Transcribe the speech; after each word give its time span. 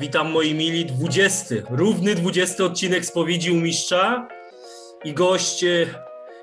Witam 0.00 0.30
moi 0.30 0.54
mili, 0.54 0.86
20, 0.86 1.54
równy 1.70 2.14
20 2.14 2.64
odcinek 2.64 3.04
spowiedzi 3.04 3.50
u 3.50 3.54
mistrza 3.54 4.28
i 5.04 5.12
goście. 5.12 5.86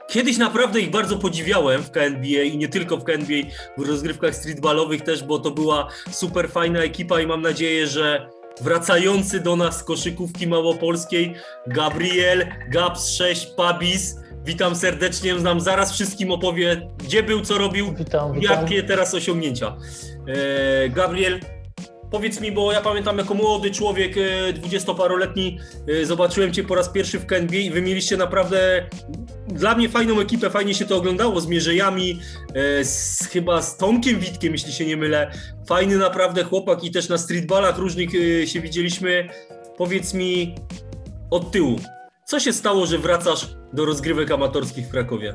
Kiedyś 0.07 0.37
naprawdę 0.37 0.79
ich 0.79 0.91
bardzo 0.91 1.17
podziwiałem 1.17 1.83
w 1.83 1.91
KNBA 1.91 2.43
i 2.43 2.57
nie 2.57 2.67
tylko 2.67 2.97
w 2.97 3.03
KNBA, 3.03 3.49
w 3.77 3.87
rozgrywkach 3.87 4.35
streetballowych 4.35 5.01
też, 5.01 5.23
bo 5.23 5.39
to 5.39 5.51
była 5.51 5.87
super 6.11 6.49
fajna 6.49 6.79
ekipa 6.79 7.21
i 7.21 7.27
mam 7.27 7.41
nadzieję, 7.41 7.87
że 7.87 8.29
wracający 8.61 9.39
do 9.39 9.55
nas 9.55 9.79
z 9.79 9.83
koszykówki 9.83 10.47
małopolskiej 10.47 11.33
Gabriel, 11.67 12.47
Gabs 12.69 13.09
6, 13.09 13.45
Pabis. 13.45 14.15
Witam 14.45 14.75
serdecznie, 14.75 15.39
znam 15.39 15.61
zaraz 15.61 15.93
wszystkim 15.93 16.31
opowie, 16.31 16.89
gdzie 16.97 17.23
był, 17.23 17.41
co 17.41 17.57
robił, 17.57 17.93
Witam, 17.93 18.33
witam. 18.33 18.61
jakie 18.61 18.83
teraz 18.83 19.13
osiągnięcia. 19.13 19.77
E, 20.27 20.89
Gabriel, 20.89 21.39
powiedz 22.11 22.41
mi, 22.41 22.51
bo 22.51 22.71
ja 22.71 22.81
pamiętam 22.81 23.17
jako 23.17 23.33
młody 23.33 23.71
człowiek, 23.71 24.15
e, 24.17 24.53
dwudziestoparoletni, 24.53 25.59
e, 25.87 26.05
zobaczyłem 26.05 26.53
Cię 26.53 26.63
po 26.63 26.75
raz 26.75 26.89
pierwszy 26.89 27.19
w 27.19 27.25
KNB 27.25 27.53
i 27.53 27.71
wy 27.71 27.81
mieliście 27.81 28.17
naprawdę 28.17 28.89
dla 29.47 29.75
mnie 29.75 29.89
fajną 29.89 30.19
ekipę, 30.19 30.49
fajnie 30.49 30.73
się 30.73 30.85
to 30.85 30.97
oglądało 30.97 31.41
z 31.41 31.47
Mierzejami, 31.47 32.19
e, 32.53 32.85
z, 32.85 33.27
chyba 33.31 33.61
z 33.61 33.77
Tomkiem 33.77 34.19
Witkiem, 34.19 34.53
jeśli 34.53 34.73
się 34.73 34.85
nie 34.85 34.97
mylę. 34.97 35.31
Fajny 35.67 35.97
naprawdę 35.97 36.43
chłopak 36.43 36.83
i 36.83 36.91
też 36.91 37.09
na 37.09 37.17
streetballach 37.17 37.77
różnych 37.77 38.09
się 38.45 38.61
widzieliśmy. 38.61 39.29
Powiedz 39.77 40.13
mi 40.13 40.55
od 41.31 41.51
tyłu, 41.51 41.79
co 42.25 42.39
się 42.39 42.53
stało, 42.53 42.85
że 42.85 42.97
wracasz 42.97 43.47
do 43.73 43.85
rozgrywek 43.85 44.31
amatorskich 44.31 44.87
w 44.87 44.91
Krakowie? 44.91 45.33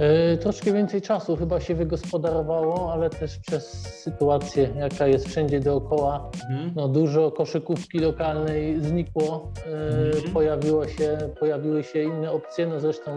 E, 0.00 0.36
Troszkę 0.36 0.72
więcej 0.72 1.02
czasu 1.02 1.36
chyba 1.36 1.60
się 1.60 1.74
wygospodarowało, 1.74 2.92
ale 2.92 3.10
też 3.10 3.38
przez 3.38 3.64
sytuację, 4.02 4.68
jaka 4.76 5.06
jest 5.06 5.28
wszędzie 5.28 5.60
dookoła. 5.60 6.30
Mhm. 6.50 6.72
No, 6.76 6.88
dużo 6.88 7.30
koszykówki 7.30 7.98
lokalnej 7.98 8.80
znikło, 8.80 9.52
e, 9.66 10.06
Mhm. 10.16 10.32
pojawiło 10.34 10.88
się, 10.88 11.18
pojawiły 11.40 11.84
się 11.84 12.02
inne 12.02 12.32
opcje, 12.32 12.66
no 12.66 12.80
zresztą 12.80 13.10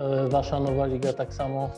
e, 0.00 0.28
wasza 0.28 0.60
nowa 0.60 0.86
liga 0.86 1.12
tak 1.12 1.34
samo. 1.34 1.70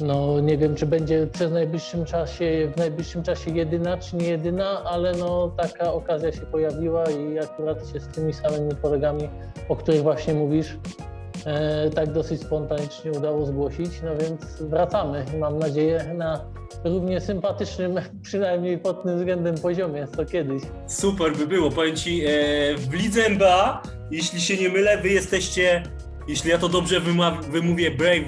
No 0.00 0.40
nie 0.40 0.58
wiem, 0.58 0.74
czy 0.74 0.86
będzie 0.86 1.26
przez 1.26 1.52
najbliższym 1.52 2.04
czasie, 2.04 2.72
w 2.74 2.76
najbliższym 2.76 3.22
czasie 3.22 3.50
jedyna, 3.50 3.96
czy 3.96 4.16
nie 4.16 4.28
jedyna, 4.28 4.84
ale 4.84 5.12
no 5.14 5.52
taka 5.56 5.92
okazja 5.92 6.32
się 6.32 6.40
pojawiła 6.40 7.04
i 7.10 7.38
akurat 7.38 7.88
się 7.88 8.00
z 8.00 8.08
tymi 8.08 8.32
samymi 8.32 8.72
kolegami, 8.82 9.28
o 9.68 9.76
których 9.76 10.02
właśnie 10.02 10.34
mówisz, 10.34 10.76
tak 11.94 12.12
dosyć 12.12 12.40
spontanicznie 12.42 13.12
udało 13.12 13.46
zgłosić, 13.46 13.90
no 14.04 14.10
więc 14.16 14.62
wracamy 14.62 15.24
i 15.34 15.36
mam 15.38 15.58
nadzieję 15.58 16.14
na 16.16 16.44
równie 16.84 17.20
sympatycznym, 17.20 17.94
przynajmniej 18.22 18.78
pod 18.78 19.02
tym 19.02 19.18
względem 19.18 19.54
poziomie, 19.54 20.06
co 20.16 20.24
kiedyś. 20.24 20.62
Super 20.86 21.32
by 21.36 21.46
było, 21.46 21.70
powiem 21.70 21.96
Ci, 21.96 22.24
e, 22.24 22.30
w 22.76 22.92
lidze 22.94 23.26
NBA, 23.26 23.82
jeśli 24.10 24.40
się 24.40 24.56
nie 24.56 24.68
mylę, 24.68 24.98
Wy 24.98 25.08
jesteście, 25.08 25.82
jeśli 26.28 26.50
ja 26.50 26.58
to 26.58 26.68
dobrze 26.68 27.00
wymówię, 27.50 27.90
Brave 27.90 28.24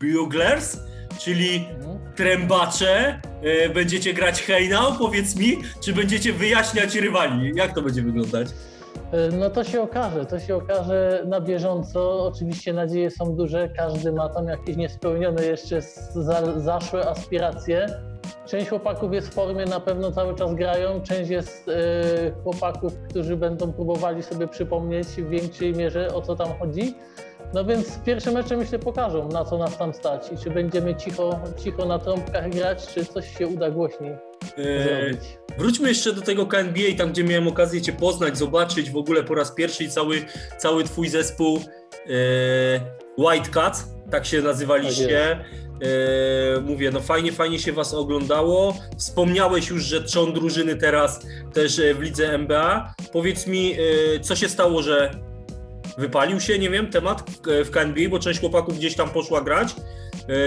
Buglers, 0.00 0.78
czyli 1.18 1.56
Mhm. 1.56 1.98
trębacze, 2.16 3.20
e, 3.42 3.68
będziecie 3.68 4.14
grać 4.14 4.42
hejnał, 4.42 4.92
powiedz 4.98 5.36
mi, 5.36 5.58
czy 5.84 5.92
będziecie 5.92 6.32
wyjaśniać 6.32 6.94
rywali? 6.94 7.52
Jak 7.54 7.74
to 7.74 7.82
będzie 7.82 8.02
wyglądać? 8.02 8.48
E, 9.12 9.28
No 9.36 9.50
to 9.50 9.64
się 9.64 9.82
okaże, 9.82 10.26
to 10.26 10.38
się 10.40 10.56
okaże 10.56 11.22
na 11.26 11.40
bieżąco. 11.40 12.24
Oczywiście 12.26 12.72
nadzieje 12.72 13.10
są 13.10 13.36
duże, 13.36 13.68
każdy 13.68 14.12
ma 14.12 14.28
tam 14.28 14.48
jakieś 14.48 14.76
niespełnione 14.76 15.44
jeszcze 15.44 15.82
za, 16.14 16.60
zaszłe 16.60 17.08
aspiracje. 17.08 17.86
Część 18.46 18.68
chłopaków 18.68 19.12
jest 19.12 19.28
w 19.28 19.32
formie, 19.32 19.64
na 19.64 19.80
pewno 19.80 20.12
cały 20.12 20.34
czas 20.34 20.54
grają, 20.54 21.00
część 21.02 21.30
jest 21.30 21.68
e, 21.68 21.72
chłopaków, 22.42 22.92
którzy 23.10 23.36
będą 23.36 23.72
próbowali 23.72 24.22
sobie 24.22 24.48
przypomnieć 24.48 25.06
w 25.06 25.28
większej 25.28 25.72
mierze 25.72 26.14
o 26.14 26.22
co 26.22 26.36
tam 26.36 26.48
chodzi. 26.58 26.94
No 27.54 27.64
więc 27.64 27.98
pierwsze 27.98 28.32
mecze 28.32 28.56
myślę 28.56 28.78
pokażą, 28.78 29.28
na 29.28 29.44
co 29.44 29.58
nas 29.58 29.78
tam 29.78 29.94
stać 29.94 30.32
i 30.32 30.44
czy 30.44 30.50
będziemy 30.50 30.94
cicho, 30.94 31.40
cicho 31.64 31.84
na 31.84 31.98
trąbkach 31.98 32.50
grać, 32.50 32.86
czy 32.94 33.04
coś 33.04 33.38
się 33.38 33.46
uda 33.46 33.70
głośniej 33.70 34.16
E, 34.56 34.84
zrobić. 34.84 35.20
Wróćmy 35.58 35.88
jeszcze 35.88 36.12
do 36.12 36.20
tego 36.20 36.46
KNBA, 36.46 36.96
tam 36.98 37.12
gdzie 37.12 37.24
miałem 37.24 37.48
okazję 37.48 37.82
Cię 37.82 37.92
poznać, 37.92 38.38
zobaczyć 38.38 38.90
w 38.90 38.96
ogóle 38.96 39.22
po 39.22 39.34
raz 39.34 39.52
pierwszy 39.52 39.84
i 39.84 39.88
cały, 39.90 40.24
cały 40.58 40.84
Twój 40.84 41.08
zespół 41.08 41.56
e, 41.56 42.80
White 43.18 43.50
Cats, 43.50 43.84
tak 44.10 44.26
się 44.26 44.42
nazywaliście. 44.42 45.44
E, 45.82 46.60
mówię, 46.60 46.90
no 46.90 47.00
fajnie, 47.00 47.32
fajnie 47.32 47.58
się 47.58 47.72
Was 47.72 47.94
oglądało. 47.94 48.74
Wspomniałeś 48.98 49.68
już, 49.68 49.84
że 49.84 50.02
trzon 50.02 50.32
drużyny 50.32 50.76
teraz 50.76 51.26
też 51.52 51.78
e, 51.78 51.94
w 51.94 52.00
lidze 52.00 52.32
NBA. 52.32 52.94
Powiedz 53.12 53.46
mi, 53.46 53.72
e, 53.72 54.20
co 54.20 54.36
się 54.36 54.48
stało, 54.48 54.82
że 54.82 55.10
wypalił 55.98 56.40
się, 56.40 56.58
nie 56.58 56.70
wiem, 56.70 56.90
temat 56.90 57.22
w- 57.30 57.64
w 57.66 57.70
KNBA, 57.70 58.08
bo 58.10 58.18
część 58.18 58.40
chłopaków 58.40 58.78
gdzieś 58.78 58.96
tam 58.96 59.08
poszła 59.08 59.40
grać. 59.40 59.74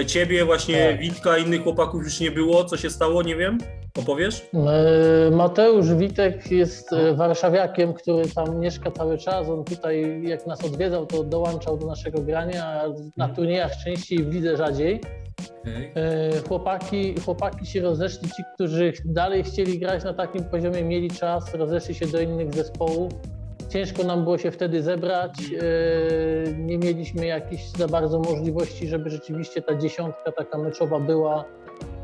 E, 0.00 0.06
Ciebie 0.06 0.44
właśnie, 0.44 0.88
Tak. 0.90 1.00
Witka, 1.00 1.38
innych 1.38 1.62
chłopaków 1.62 2.04
już 2.04 2.20
nie 2.20 2.30
było. 2.30 2.64
Co 2.64 2.76
się 2.76 2.90
stało, 2.90 3.22
nie 3.22 3.36
wiem? 3.36 3.58
Opowiesz? 3.98 4.46
E, 4.54 5.30
Mateusz 5.30 5.94
Witek 5.94 6.50
jest 6.50 6.92
e, 6.92 7.14
warszawiakiem, 7.14 7.94
który 7.94 8.28
tam 8.28 8.58
mieszka 8.60 8.90
cały 8.90 9.18
czas. 9.18 9.48
On 9.48 9.64
tutaj, 9.64 10.22
jak 10.22 10.46
nas 10.46 10.64
odwiedzał, 10.64 11.06
to 11.06 11.24
dołączał 11.24 11.76
do 11.78 11.86
naszego 11.86 12.20
grania, 12.22 12.64
a 12.66 12.88
na 13.16 13.24
Mhm. 13.24 13.34
turniejach 13.36 13.72
częściej, 13.84 14.18
w 14.24 14.34
lidze 14.34 14.56
rzadziej. 14.56 15.00
E, 15.96 16.30
Chłopaki, 16.48 17.14
chłopaki 17.24 17.66
się 17.66 17.80
rozeszli, 17.80 18.28
ci, 18.30 18.42
którzy 18.54 18.92
dalej 19.04 19.42
chcieli 19.44 19.78
grać 19.78 20.04
na 20.04 20.14
takim 20.14 20.44
poziomie, 20.44 20.82
mieli 20.84 21.10
czas, 21.10 21.54
rozeszli 21.54 21.94
się 21.94 22.06
do 22.06 22.20
innych 22.20 22.54
zespołów. 22.54 23.12
Ciężko 23.70 24.04
nam 24.04 24.24
było 24.24 24.38
się 24.38 24.50
wtedy 24.50 24.82
zebrać. 24.82 25.32
e, 26.48 26.52
Nie 26.52 26.78
mieliśmy 26.78 27.26
jakichś 27.26 27.62
za 27.64 27.88
bardzo 27.88 28.18
możliwości, 28.18 28.88
żeby 28.88 29.10
rzeczywiście 29.10 29.62
ta 29.62 29.74
dziesiątka 29.74 30.32
taka 30.32 30.58
meczowa 30.58 31.00
była 31.00 31.44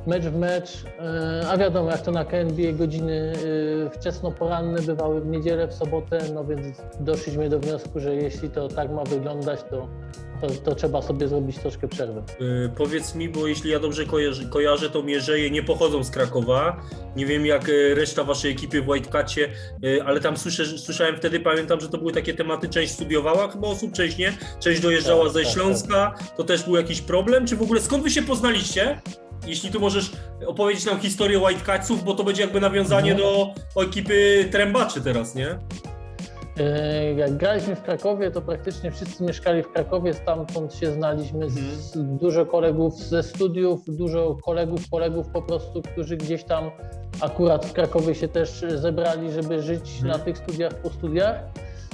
mecz 0.06 0.24
w 0.24 0.36
mecz. 0.38 0.84
e, 1.42 1.48
A 1.48 1.56
wiadomo, 1.58 1.90
jak 1.90 2.00
to 2.02 2.10
na 2.10 2.24
KNBA 2.24 2.72
godziny 2.72 3.32
e, 3.86 3.90
wczesnoporanne 3.90 4.82
bywały 4.82 5.20
w 5.20 5.26
niedzielę, 5.26 5.68
w 5.68 5.74
sobotę, 5.74 6.18
no 6.34 6.44
więc 6.44 6.66
doszliśmy 7.00 7.48
do 7.48 7.58
wniosku, 7.60 8.00
że 8.00 8.14
jeśli 8.14 8.50
to 8.50 8.68
tak 8.68 8.90
ma 8.90 9.04
wyglądać, 9.04 9.60
to, 9.70 9.88
to, 10.40 10.46
to 10.64 10.74
trzeba 10.74 11.02
sobie 11.02 11.28
zrobić 11.28 11.58
troszkę 11.58 11.88
przerwę. 11.88 12.22
Y, 12.40 12.70
Powiedz 12.76 13.14
mi, 13.14 13.28
bo 13.28 13.46
jeśli 13.46 13.70
ja 13.70 13.78
dobrze 13.80 14.06
kojarzę, 14.06 14.44
kojarzę, 14.44 14.90
to 14.90 15.02
Mierzeje 15.02 15.50
nie 15.50 15.62
pochodzą 15.62 16.04
z 16.04 16.10
Krakowa. 16.10 16.76
Nie 17.16 17.26
wiem 17.26 17.46
jak 17.46 17.70
reszta 17.94 18.24
waszej 18.24 18.52
ekipy 18.52 18.82
w 18.82 18.88
Whitecacie, 18.88 19.48
ale 20.04 20.20
tam 20.20 20.36
słyszę, 20.36 20.64
słyszałem 20.78 21.16
wtedy, 21.16 21.40
pamiętam, 21.40 21.80
że 21.80 21.88
to 21.88 21.98
były 21.98 22.12
takie 22.12 22.34
tematy, 22.34 22.68
część 22.68 22.92
studiowała 22.92 23.48
chyba 23.48 23.68
osób, 23.68 23.92
część 23.92 24.18
nie, 24.18 24.32
część 24.60 24.80
dojeżdżała 24.80 25.24
Tak, 25.24 25.32
ze 25.32 25.42
tak, 25.42 25.48
Śląska. 25.52 26.14
To 26.36 26.44
też 26.44 26.62
był 26.64 26.76
jakiś 26.76 27.00
problem? 27.00 27.46
Czy 27.46 27.56
w 27.56 27.62
ogóle 27.62 27.80
skąd 27.80 28.02
wy 28.02 28.10
się 28.10 28.22
poznaliście? 28.22 29.00
Jeśli 29.46 29.70
tu 29.70 29.80
możesz 29.80 30.12
opowiedzieć 30.46 30.84
nam 30.86 31.00
historię 31.00 31.38
Whitecatsów, 31.38 32.04
bo 32.04 32.14
to 32.14 32.24
będzie 32.24 32.42
jakby 32.42 32.60
nawiązanie 32.60 33.12
Mhm. 33.12 33.30
do 33.74 33.82
ekipy 33.82 34.48
Trębaczy 34.52 35.00
teraz, 35.00 35.34
nie? 35.34 35.58
E, 36.58 37.12
Jak 37.14 37.36
graliśmy 37.36 37.76
w 37.76 37.82
Krakowie, 37.82 38.30
to 38.30 38.42
praktycznie 38.42 38.90
wszyscy 38.90 39.24
mieszkali 39.24 39.62
w 39.62 39.72
Krakowie, 39.72 40.14
stamtąd 40.14 40.74
się 40.74 40.92
znaliśmy. 40.92 41.50
Z, 41.50 41.92
dużo 41.96 42.46
kolegów 42.46 42.94
ze 42.98 43.22
studiów, 43.22 43.80
dużo 43.88 44.36
kolegów, 44.44 44.80
kolegów 44.90 45.26
po 45.28 45.42
prostu, 45.42 45.82
którzy 45.82 46.16
gdzieś 46.16 46.44
tam 46.44 46.70
akurat 47.20 47.66
w 47.66 47.72
Krakowie 47.72 48.14
się 48.14 48.28
też 48.28 48.64
zebrali, 48.76 49.32
żeby 49.32 49.62
żyć 49.62 49.90
Mhm. 49.96 50.08
na 50.18 50.18
tych 50.24 50.38
studiach 50.38 50.74
po 50.74 50.90
studiach. 50.90 51.36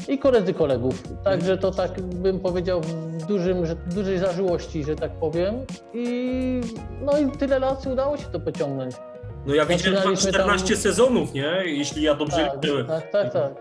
I 0.09 0.19
koledzy 0.19 0.55
kolegów. 0.55 1.03
Także 1.25 1.59
to 1.59 1.71
tak 1.71 2.01
bym 2.01 2.41
powiedział 2.41 2.81
w 2.81 3.27
dużym, 3.27 3.67
że, 3.67 3.77
dużej 3.77 4.19
zażyłości, 4.19 4.85
że 4.85 4.97
tak 4.97 5.11
powiem. 5.13 5.55
I 5.95 6.61
no 7.01 7.19
i 7.19 7.31
tyle 7.39 7.59
lat 7.59 7.87
udało 7.87 8.17
się 8.17 8.25
to 8.25 8.41
pociągnąć. 8.41 8.95
No 9.47 9.55
ja 9.55 9.67
widziałem 9.67 10.03
tam 10.03 10.17
Zaczynaliśmy 10.17 10.33
14 10.33 10.69
tam- 10.69 10.77
sezonów, 10.83 11.33
nie? 11.33 11.53
Jeśli 11.65 12.03
ja 12.03 12.15
dobrze 12.15 12.37
Tak, 12.37 12.55
liczyłem. 12.55 12.87
tak, 12.87 13.11
tak, 13.11 13.33
tak. 13.33 13.53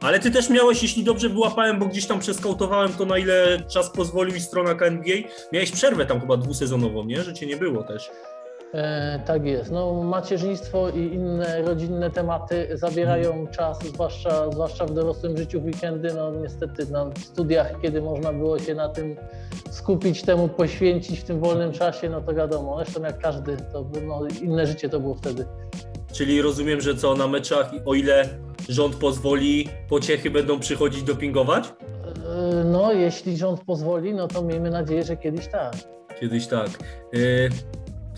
Ale 0.00 0.18
ty 0.20 0.30
też 0.30 0.50
miałeś, 0.50 0.82
jeśli 0.82 1.04
dobrze 1.04 1.28
wyłapałem, 1.28 1.78
bo 1.78 1.86
gdzieś 1.86 2.06
tam 2.06 2.18
przeskautowałem 2.18 2.92
to, 2.92 3.04
na 3.04 3.18
ile 3.18 3.60
czas 3.68 3.90
pozwolił 3.90 4.34
i 4.36 4.40
strona 4.40 4.74
KNBA, 4.74 5.12
miałeś 5.52 5.70
przerwę 5.70 6.06
tam 6.06 6.20
chyba 6.20 6.36
dwusezonową, 6.36 7.04
nie? 7.04 7.22
Że 7.22 7.34
cię 7.34 7.46
nie 7.46 7.56
było 7.56 7.82
też. 7.82 8.10
E, 8.74 9.20
tak 9.26 9.44
jest. 9.44 9.70
No, 9.70 10.02
macierzyństwo 10.02 10.88
i 10.88 10.98
inne 11.14 11.62
rodzinne 11.62 12.10
tematy 12.10 12.68
zabierają 12.72 13.28
Mhm. 13.30 13.46
czas, 13.48 13.78
zwłaszcza, 13.84 14.50
zwłaszcza 14.50 14.86
w 14.86 14.94
dorosłym 14.94 15.36
życiu 15.36 15.60
w 15.60 15.64
weekendy. 15.64 16.14
No 16.14 16.30
niestety 16.30 16.86
na 16.92 17.10
studiach, 17.24 17.80
kiedy 17.82 18.02
można 18.02 18.32
było 18.32 18.58
się 18.58 18.74
na 18.74 18.88
tym 18.88 19.16
skupić, 19.70 20.22
temu 20.22 20.48
poświęcić 20.48 21.20
w 21.20 21.24
tym 21.24 21.40
wolnym 21.40 21.72
czasie, 21.72 22.08
no 22.10 22.20
to 22.20 22.34
wiadomo, 22.34 22.76
zresztą 22.84 23.02
jak 23.02 23.18
każdy, 23.18 23.56
to 23.72 23.84
no, 24.06 24.20
inne 24.42 24.66
życie 24.66 24.88
to 24.88 25.00
było 25.00 25.14
wtedy. 25.14 25.44
Czyli 26.12 26.42
rozumiem, 26.42 26.80
że 26.80 26.94
co, 26.94 27.14
na 27.14 27.28
meczach, 27.28 27.70
o 27.86 27.94
ile 27.94 28.28
rząd 28.68 28.96
pozwoli, 28.96 29.68
pociechy 29.88 30.30
będą 30.30 30.60
przychodzić 30.60 31.02
dopingować? 31.02 31.64
E, 31.68 32.64
no 32.64 32.92
jeśli 32.92 33.36
rząd 33.36 33.60
pozwoli, 33.64 34.14
no 34.14 34.28
to 34.28 34.42
miejmy 34.42 34.70
nadzieję, 34.70 35.02
że 35.02 35.16
kiedyś 35.16 35.46
tak. 35.48 35.74
Kiedyś 36.20 36.46
tak. 36.46 36.68
Y, 37.14 37.50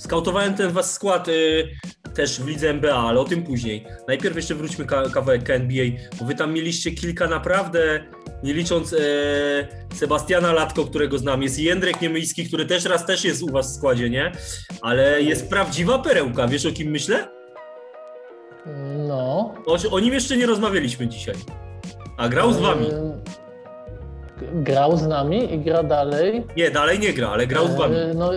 Skautowałem 0.00 0.54
ten 0.54 0.70
wasz 0.70 0.86
skład. 0.86 1.28
y, 1.28 1.68
też 2.14 2.40
w 2.40 2.46
lidze 2.48 2.70
NBA, 2.70 2.96
ale 2.96 3.20
o 3.20 3.24
tym 3.24 3.42
później. 3.42 3.86
Najpierw 4.08 4.36
jeszcze 4.36 4.54
wróćmy 4.54 4.84
ka 4.84 5.02
kawałek 5.14 5.50
NBA, 5.50 5.84
bo 6.20 6.24
wy 6.24 6.34
tam 6.34 6.52
mieliście 6.52 6.90
kilka 6.90 7.26
naprawdę, 7.28 8.00
nie 8.42 8.54
licząc 8.54 8.92
e, 8.92 8.96
Sebastiana 9.94 10.52
Latko, 10.52 10.84
którego 10.84 11.18
znam, 11.18 11.42
jest 11.42 11.58
Jędrek 11.58 12.00
Niemyjski, 12.00 12.44
który 12.48 12.66
też 12.66 12.84
raz 12.84 13.06
też 13.06 13.24
jest 13.24 13.42
u 13.42 13.50
was 13.52 13.72
w 13.72 13.76
składzie, 13.76 14.10
nie? 14.10 14.32
Ale 14.82 15.22
jest 15.22 15.50
prawdziwa 15.50 15.98
perełka, 15.98 16.48
wiesz 16.48 16.66
o 16.66 16.72
kim 16.72 16.90
myślę? 16.90 17.28
No. 19.08 19.54
O, 19.66 19.76
o 19.90 20.00
nim 20.00 20.14
jeszcze 20.14 20.36
nie 20.36 20.46
rozmawialiśmy 20.46 21.06
dzisiaj. 21.08 21.34
A 22.16 22.28
grał 22.28 22.52
z 22.52 22.58
wami. 22.58 22.86
E, 22.86 23.20
Grał 24.54 24.96
z 24.96 25.06
nami 25.06 25.54
i 25.54 25.58
gra 25.58 25.82
dalej. 25.82 26.44
Nie, 26.56 26.70
dalej 26.70 26.98
nie 26.98 27.12
gra, 27.12 27.28
ale 27.28 27.46
grał 27.46 27.68
z 27.68 27.74
wami. 27.74 27.96
E, 27.96 28.14
No, 28.14 28.30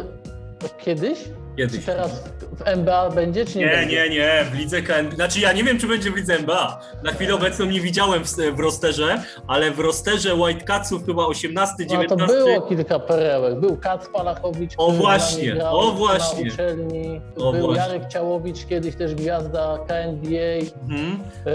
kiedyś? 0.86 1.20
Kiedyś. 1.58 1.80
Czy 1.80 1.86
teraz 1.86 2.24
w 2.58 2.62
NBA 2.68 3.10
będzie, 3.10 3.46
czy 3.46 3.58
nie, 3.58 3.66
Nie, 3.66 3.72
będzie? 3.72 4.10
nie, 4.10 4.10
nie, 4.10 4.46
w 4.52 4.56
lidze 4.56 4.82
KNB. 4.82 5.16
Znaczy 5.16 5.40
ja 5.40 5.54
nie 5.54 5.64
wiem, 5.64 5.80
czy 5.80 5.88
będzie 5.88 6.12
w 6.12 6.16
lidze 6.16 6.36
NBA. 6.36 6.80
Na 7.04 7.12
chwilę 7.12 7.36
obecną 7.36 7.66
nie 7.66 7.82
widziałem 7.82 8.24
w, 8.26 8.30
w 8.56 8.60
rosterze, 8.60 9.24
ale 9.48 9.72
w 9.72 9.80
rosterze 9.80 10.36
Whitecatsów 10.36 11.06
chyba 11.06 11.26
18, 11.26 11.74
No 11.80 11.86
19. 11.86 12.28
to 12.28 12.34
było 12.46 12.62
kilka 12.62 13.00
perełek. 13.00 13.60
Był 13.60 13.78
Kac 13.78 14.08
Palachowicz, 14.10 14.74
O, 14.78 14.92
właśnie, 14.92 15.52
grał 15.54 15.78
o, 15.80 15.92
właśnie. 15.92 16.46
na 16.46 16.52
uczelni. 16.54 17.22
O, 17.38 17.52
był 17.54 17.62
właśnie. 17.66 17.84
Jarek 17.94 18.08
Ciałowicz, 18.08 18.66
kiedyś 18.66 18.96
też 18.96 19.16
gwiazda 19.16 19.78
KNBA. 19.88 20.72
Mhm. 20.90 21.20
Yy, 21.46 21.54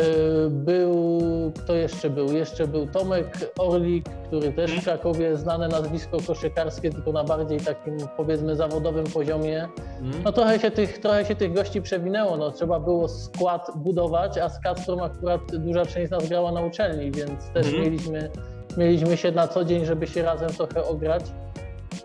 Był, 0.51 1.23
kto 1.65 1.75
jeszcze 1.75 2.11
był? 2.11 2.33
Jeszcze 2.37 2.67
był 2.67 2.87
Tomek 2.87 3.39
Orlik, 3.59 4.06
który 4.27 4.53
też 4.53 4.71
Mhm. 4.71 4.81
w 4.81 4.85
Krakowie 4.85 5.37
znane 5.37 5.69
nazwisko 5.69 6.17
koszykarskie, 6.27 6.91
tylko 6.91 7.12
na 7.12 7.25
bardziej 7.25 7.61
takim 7.61 7.97
powiedzmy 8.17 8.56
zawodowym 8.56 9.05
poziomie. 9.06 9.69
Mhm. 10.03 10.23
No 10.25 10.33
trochę 10.33 10.59
się 10.61 10.71
tych, 10.71 10.99
trochę 10.99 11.25
się 11.25 11.35
tych 11.37 11.53
gości 11.53 11.83
przewinęło, 11.83 12.37
no 12.37 12.50
trzeba 12.50 12.81
było 12.81 13.09
skład 13.09 13.71
budować, 13.77 14.39
a 14.39 14.49
z 14.49 14.61
Kacprą 14.61 15.03
akurat 15.05 15.41
duża 15.56 15.87
część 15.87 16.09
z 16.09 16.11
nas 16.11 16.29
grała 16.29 16.53
na 16.53 16.61
uczelni, 16.61 17.11
więc 17.11 17.50
też 17.55 17.67
Mhm. 17.67 17.85
mieliśmy, 17.85 18.31
mieliśmy 18.77 19.17
się 19.17 19.33
na 19.33 19.49
co 19.49 19.65
dzień, 19.65 19.85
żeby 19.85 20.06
się 20.06 20.23
razem 20.23 20.49
trochę 20.50 20.85
ograć. 20.85 21.25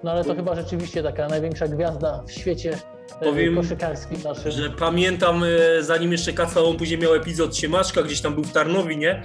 No 0.04 0.12
ale 0.12 0.24
to 0.24 0.36
chyba 0.36 0.56
rzeczywiście 0.56 1.04
taka 1.04 1.28
największa 1.28 1.68
gwiazda 1.68 2.24
w 2.28 2.32
świecie 2.32 2.78
e, 3.22 3.26
Powiem, 3.26 3.56
koszykarskim 3.56 4.18
naszym. 4.24 4.52
Że 4.52 4.70
pamiętam, 4.70 5.44
e, 5.44 5.84
zanim 5.84 6.12
jeszcze 6.12 6.34
Kacpa, 6.34 6.62
on 6.62 6.78
później 6.78 7.00
miał 7.00 7.14
epizod 7.14 7.58
Siemaszka, 7.58 8.04
gdzieś 8.04 8.22
tam 8.22 8.36
był 8.36 8.44
w 8.44 8.52
Tarnowi, 8.52 8.98
nie? 8.98 9.24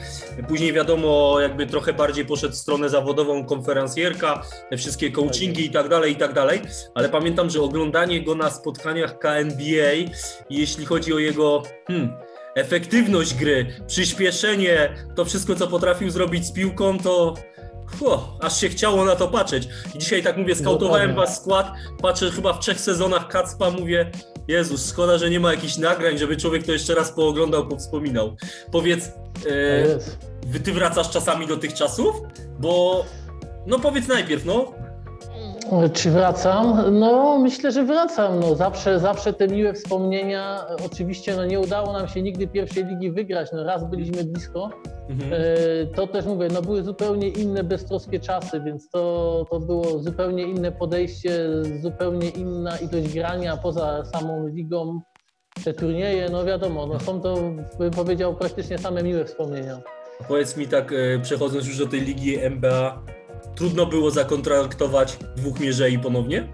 Później 0.48 0.72
wiadomo, 0.72 1.40
jakby 1.40 1.66
trochę 1.66 1.92
bardziej 1.92 2.24
poszedł 2.24 2.54
w 2.54 2.56
stronę 2.56 2.88
zawodową, 2.88 3.44
konferencjerka, 3.44 4.42
te 4.70 4.76
wszystkie 4.76 5.10
coachingi 5.12 5.66
i 5.66 5.70
tak 5.70 5.88
dalej, 5.88 6.12
i 6.12 6.16
tak 6.16 6.32
dalej. 6.32 6.60
Ale 6.94 7.08
pamiętam, 7.08 7.50
że 7.50 7.62
oglądanie 7.62 8.24
go 8.24 8.34
na 8.34 8.50
spotkaniach 8.50 9.18
KNBA, 9.18 10.12
jeśli 10.50 10.86
chodzi 10.86 11.12
o 11.12 11.18
jego 11.18 11.62
hmm, 11.86 12.12
efektywność 12.54 13.34
gry, 13.34 13.66
przyspieszenie, 13.86 14.94
to 15.14 15.24
wszystko, 15.24 15.54
co 15.54 15.66
potrafił 15.66 16.10
zrobić 16.10 16.46
z 16.46 16.52
piłką, 16.52 16.98
to 16.98 17.34
Ło, 18.00 18.36
aż 18.40 18.60
się 18.60 18.68
chciało 18.68 19.04
na 19.04 19.16
to 19.16 19.28
patrzeć. 19.28 19.68
I 19.94 19.98
dzisiaj 19.98 20.22
tak 20.22 20.36
mówię, 20.36 20.54
skautowałem 20.54 21.14
was 21.14 21.36
skład, 21.36 21.72
patrzę 22.02 22.30
chyba 22.30 22.52
w 22.52 22.58
trzech 22.60 22.80
sezonach 22.80 23.28
Kacpa, 23.28 23.70
mówię, 23.70 24.10
Jezus, 24.48 24.90
szkoda, 24.90 25.18
że 25.18 25.30
nie 25.30 25.40
ma 25.40 25.50
jakichś 25.54 25.76
nagrań, 25.76 26.18
żeby 26.18 26.36
człowiek 26.36 26.66
to 26.66 26.72
jeszcze 26.72 26.94
raz 26.94 27.12
pooglądał, 27.12 27.68
powspominał. 27.68 28.36
Powiedz, 28.72 29.04
e, 29.04 29.10
wy- 30.46 30.60
ty 30.60 30.72
wracasz 30.72 31.10
czasami 31.10 31.46
do 31.46 31.56
tych 31.56 31.74
czasów? 31.74 32.16
Bo, 32.60 33.04
no 33.66 33.78
powiedz 33.78 34.08
najpierw, 34.08 34.44
no. 34.44 34.72
Czy 35.92 36.10
wracam? 36.10 36.98
No, 36.98 37.38
myślę, 37.38 37.72
że 37.72 37.84
wracam. 37.84 38.40
No, 38.40 38.54
zawsze, 38.54 39.00
zawsze 39.00 39.32
te 39.32 39.48
miłe 39.48 39.72
wspomnienia. 39.74 40.66
Oczywiście 40.86 41.36
no, 41.36 41.44
nie 41.44 41.60
udało 41.60 41.92
nam 41.92 42.08
się 42.08 42.22
nigdy 42.22 42.46
pierwszej 42.46 42.84
ligi 42.86 43.10
wygrać. 43.12 43.48
No, 43.52 43.64
raz 43.64 43.90
byliśmy 43.90 44.24
blisko. 44.24 44.70
Mhm. 45.08 45.32
E, 45.32 45.86
To 45.86 46.06
też 46.06 46.24
mówię, 46.26 46.48
no, 46.54 46.62
były 46.62 46.82
zupełnie 46.82 47.28
inne, 47.28 47.64
beztroskie 47.64 48.20
czasy, 48.20 48.60
więc 48.60 48.90
to, 48.90 49.44
to 49.50 49.60
było 49.60 49.98
zupełnie 49.98 50.42
inne 50.42 50.72
podejście, 50.72 51.48
zupełnie 51.82 52.28
inna 52.28 52.76
ilość 52.76 53.14
grania 53.14 53.56
poza 53.56 54.04
samą 54.04 54.46
ligą. 54.48 55.00
Te 55.64 55.72
turnieje, 55.74 56.28
no 56.32 56.44
wiadomo, 56.44 56.86
no, 56.86 57.00
są 57.00 57.20
to, 57.20 57.34
bym 57.78 57.90
powiedział, 57.90 58.34
praktycznie 58.34 58.78
same 58.78 59.02
miłe 59.02 59.24
wspomnienia. 59.24 59.80
Powiedz 60.28 60.56
mi 60.56 60.68
tak, 60.68 60.92
e, 60.92 61.18
przechodząc 61.22 61.66
już 61.66 61.78
do 61.78 61.86
tej 61.86 62.00
ligi 62.00 62.38
NBA, 62.40 63.02
trudno 63.54 63.86
było 63.86 64.10
zakontraktować 64.10 65.16
dwóch 65.36 65.60
mierzei 65.60 65.98
ponownie? 65.98 66.48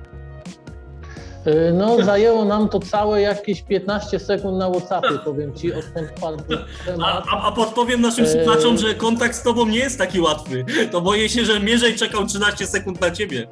E, 1.46 1.72
No, 1.72 2.02
zajęło 2.02 2.44
nam 2.44 2.68
to 2.68 2.80
całe 2.80 3.20
jakieś 3.20 3.62
15 3.62 4.18
sekund 4.18 4.58
na 4.58 4.70
Whatsappie, 4.70 5.18
powiem 5.24 5.54
Ci, 5.54 5.72
odkąd 5.74 6.10
padł 6.20 6.42
A, 6.54 6.84
temat. 6.86 7.24
a, 7.32 7.42
a 7.42 7.52
podpowiem 7.52 8.00
naszym 8.00 8.24
Eee. 8.24 8.30
słuchaczom, 8.32 8.78
że 8.78 8.94
kontakt 8.94 9.34
z 9.34 9.42
tobą 9.42 9.66
nie 9.66 9.78
jest 9.78 9.98
taki 9.98 10.20
łatwy. 10.20 10.64
To 10.92 11.00
boję 11.00 11.28
się, 11.28 11.44
że 11.44 11.60
mierzej 11.60 11.94
czekał 11.96 12.26
13 12.26 12.66
sekund 12.66 13.00
na 13.00 13.10
ciebie. 13.10 13.46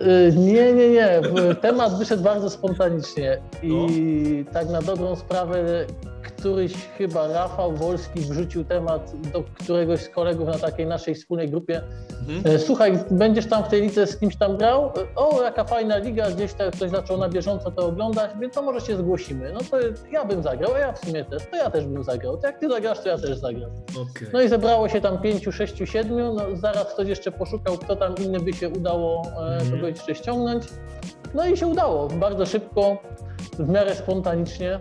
Y, 0.00 0.32
Nie, 0.36 0.72
nie, 0.72 0.88
nie. 0.88 1.20
Temat 1.60 1.98
wyszedł 1.98 2.22
bardzo 2.22 2.50
spontanicznie 2.50 3.38
i 3.62 3.68
No. 3.68 4.52
tak 4.52 4.68
na 4.68 4.82
dobrą 4.82 5.16
sprawę 5.16 5.86
któryś 6.22 6.72
chyba 6.98 7.26
Rafał 7.26 7.72
Wolski 7.72 8.20
wrzucił 8.20 8.64
temat 8.64 9.12
do 9.32 9.42
któregoś 9.42 10.00
z 10.00 10.08
kolegów 10.08 10.46
na 10.48 10.58
takiej 10.58 10.86
naszej 10.86 11.14
wspólnej 11.14 11.48
grupie. 11.50 11.82
Mhm. 12.28 12.56
E, 12.56 12.58
Słuchaj, 12.58 12.98
będziesz 13.10 13.46
tam 13.46 13.64
w 13.64 13.68
tej 13.68 13.82
lidze 13.82 14.06
z 14.06 14.16
kimś 14.16 14.36
tam 14.36 14.56
grał? 14.56 14.92
O, 15.16 15.42
jaka 15.42 15.64
fajna 15.64 15.96
liga, 15.98 16.30
gdzieś 16.30 16.52
tak 16.52 16.70
ktoś 16.76 16.90
zaczął 16.90 17.18
na 17.18 17.28
bieżąco 17.28 17.70
to 17.70 17.86
oglądać, 17.86 18.30
więc 18.40 18.54
to 18.54 18.62
może 18.62 18.80
się 18.86 18.96
zgłosimy. 18.96 19.52
No 19.52 19.60
to 19.70 19.76
ja 20.12 20.24
bym 20.24 20.42
zagrał, 20.42 20.74
a 20.74 20.78
ja 20.78 20.92
w 20.92 20.98
sumie 20.98 21.24
też, 21.24 21.42
to 21.50 21.56
ja 21.56 21.70
też 21.70 21.86
bym 21.86 22.04
zagrał. 22.04 22.36
To 22.36 22.46
jak 22.46 22.58
ty 22.58 22.68
zagrasz, 22.68 23.00
to 23.00 23.08
ja 23.08 23.18
też 23.18 23.38
zagram. 23.38 23.70
Okej. 23.90 24.28
No 24.32 24.40
i 24.42 24.48
zebrało 24.48 24.88
się 24.88 25.00
tam 25.00 25.18
pięciu, 25.22 25.52
sześciu, 25.52 25.86
siedmiu. 25.86 26.34
No, 26.34 26.42
zaraz 26.56 26.94
ktoś 26.94 27.08
jeszcze 27.08 27.32
poszukał, 27.32 27.78
kto 27.78 27.96
tam 27.96 28.14
inny 28.24 28.40
by 28.40 28.52
się 28.52 28.68
udało 28.68 29.22
e, 29.26 29.30
Mhm. 29.60 29.70
kogoś 29.70 29.90
jeszcze 29.96 30.14
ściągnąć. 30.14 30.64
No 31.34 31.46
i 31.46 31.56
się 31.56 31.66
udało. 31.66 32.08
Bardzo 32.08 32.46
szybko, 32.46 32.96
w 33.58 33.68
miarę 33.68 33.94
spontanicznie. 33.94 34.80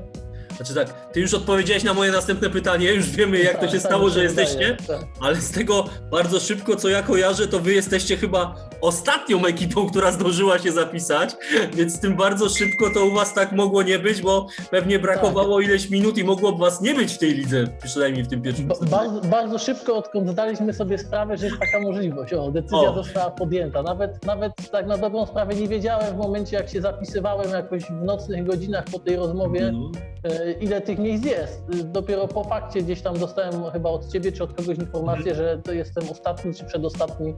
Znaczy 0.59 0.73
tak, 0.75 1.11
ty 1.11 1.19
już 1.19 1.33
odpowiedziałeś 1.33 1.83
na 1.83 1.93
moje 1.93 2.11
następne 2.11 2.49
pytanie, 2.49 2.93
już 2.93 3.09
wiemy 3.09 3.39
jak 3.39 3.53
to 3.55 3.59
Tak, 3.61 3.69
się 3.69 3.77
tak 3.77 3.85
stało, 3.85 4.09
że 4.09 4.15
się 4.15 4.21
jesteście, 4.23 4.77
tak. 4.87 4.99
ale 5.21 5.35
z 5.35 5.51
tego 5.51 5.85
bardzo 6.11 6.39
szybko, 6.39 6.75
co 6.75 6.89
ja 6.89 7.01
kojarzę, 7.03 7.47
to 7.47 7.59
wy 7.59 7.73
jesteście 7.73 8.17
chyba 8.17 8.55
ostatnią 8.81 9.45
ekipą, 9.45 9.89
która 9.89 10.11
zdążyła 10.11 10.59
się 10.59 10.71
zapisać, 10.71 11.35
więc 11.73 11.93
z 11.95 11.99
tym 11.99 12.15
bardzo 12.15 12.49
szybko 12.49 12.89
to 12.93 13.05
u 13.05 13.11
was 13.13 13.33
tak 13.33 13.51
mogło 13.51 13.83
nie 13.83 13.99
być, 13.99 14.21
bo 14.21 14.47
pewnie 14.71 14.99
brakowało 14.99 15.59
ileś 15.61 15.89
minut 15.89 16.17
i 16.17 16.23
mogło 16.23 16.57
was 16.57 16.81
nie 16.81 16.93
być 16.95 17.13
w 17.13 17.17
tej 17.17 17.33
lidze, 17.33 17.63
przynajmniej 17.83 18.23
w 18.23 18.27
tym 18.27 18.41
pierwszym 18.41 18.67
Ba- 18.67 18.75
bardzo, 18.89 19.21
bardzo 19.21 19.57
szybko, 19.59 19.95
odkąd 19.97 20.29
zdaliśmy 20.29 20.73
sobie 20.73 20.97
sprawę, 20.97 21.37
że 21.37 21.45
jest 21.45 21.57
taka 21.59 21.79
możliwość. 21.79 22.33
O, 22.33 22.51
decyzja 22.51 22.77
O. 22.91 23.03
została 23.03 23.31
podjęta. 23.31 23.83
Nawet, 23.83 24.25
nawet 24.25 24.53
tak 24.71 24.87
na 24.87 24.97
dobrą 24.97 25.25
sprawę 25.25 25.55
nie 25.55 25.67
wiedziałem 25.67 26.15
w 26.15 26.17
momencie, 26.17 26.57
jak 26.57 26.69
się 26.69 26.81
zapisywałem 26.81 27.49
jakoś 27.51 27.83
w 27.83 28.03
nocnych 28.03 28.45
godzinach 28.45 28.85
po 28.91 28.99
tej 28.99 29.15
rozmowie, 29.15 29.71
No. 29.73 29.91
e, 30.23 30.48
ile 30.51 30.81
tych 30.81 30.99
miejsc 30.99 31.25
jest. 31.25 31.61
E, 31.73 31.83
Dopiero 31.83 32.27
po 32.27 32.43
fakcie 32.43 32.81
gdzieś 32.81 33.01
tam 33.01 33.19
dostałem 33.19 33.71
chyba 33.71 33.89
od 33.89 34.11
ciebie 34.11 34.31
czy 34.31 34.43
od 34.43 34.53
kogoś 34.53 34.77
informację, 34.77 35.35
że 35.35 35.61
to 35.63 35.73
jestem 35.73 36.03
ostatni 36.09 36.53
czy 36.53 36.65
przedostatni 36.65 37.29
e, 37.29 37.35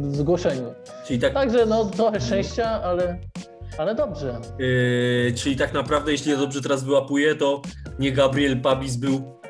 w 0.00 0.16
zgłoszeniu. 0.16 0.74
Tak, 1.20 1.34
Także 1.34 1.66
no 1.66 1.84
trochę 1.84 2.20
szczęścia, 2.20 2.82
ale, 2.82 3.18
ale 3.78 3.94
dobrze. 3.94 4.40
Yy, 4.58 5.32
czyli 5.36 5.56
tak 5.56 5.72
naprawdę, 5.72 6.12
jeśli 6.12 6.30
ja 6.30 6.36
dobrze 6.36 6.60
teraz 6.62 6.84
wyłapuję, 6.84 7.34
to 7.34 7.62
nie 7.98 8.12
Gabriel 8.12 8.60
Pabis 8.60 8.96
był 8.96 9.42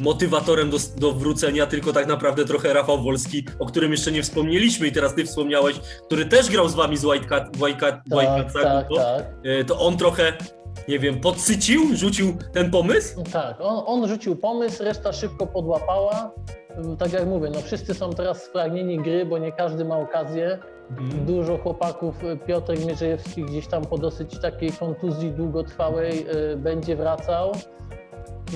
motywatorem 0.00 0.70
do, 0.70 0.76
do 0.96 1.12
wrócenia, 1.12 1.66
tylko 1.66 1.92
tak 1.92 2.06
naprawdę 2.06 2.44
trochę 2.44 2.72
Rafał 2.72 3.02
Wolski, 3.02 3.46
o 3.58 3.66
którym 3.66 3.92
jeszcze 3.92 4.12
nie 4.12 4.22
wspomnieliśmy 4.22 4.86
i 4.86 4.92
teraz 4.92 5.14
ty 5.14 5.24
wspomniałeś, 5.24 5.80
który 6.06 6.24
też 6.24 6.50
grał 6.50 6.68
z 6.68 6.74
wami 6.74 6.96
z 6.96 7.04
Whitecat, 7.04 7.56
Whitecat, 7.56 8.00
Tak, 8.10 8.18
Whitecatsach, 8.18 8.62
tak, 8.62 8.88
to, 8.88 8.94
tak. 8.96 9.24
to 9.66 9.80
on 9.80 9.96
trochę, 9.96 10.32
nie 10.88 10.98
wiem, 10.98 11.20
podsycił, 11.20 11.80
rzucił 11.96 12.36
ten 12.52 12.70
pomysł? 12.70 13.22
Tak, 13.32 13.60
on, 13.60 13.82
on 13.86 14.08
rzucił 14.08 14.36
pomysł, 14.36 14.84
reszta 14.84 15.12
szybko 15.12 15.46
podłapała. 15.46 16.30
Tak 16.98 17.12
jak 17.12 17.26
mówię, 17.26 17.50
no 17.54 17.60
wszyscy 17.60 17.94
są 17.94 18.12
teraz 18.12 18.42
spragnieni 18.42 18.98
gry, 18.98 19.26
bo 19.26 19.38
nie 19.38 19.52
każdy 19.52 19.84
ma 19.84 19.98
okazję. 19.98 20.58
Dużo 21.26 21.58
chłopaków, 21.58 22.14
Piotr 22.46 22.86
Mierzejewski 22.86 23.44
gdzieś 23.44 23.66
tam 23.66 23.84
po 23.84 23.98
dosyć 23.98 24.40
takiej 24.40 24.72
kontuzji 24.72 25.30
długotrwałej 25.30 26.26
y, 26.52 26.56
będzie 26.56 26.96
wracał. 26.96 27.52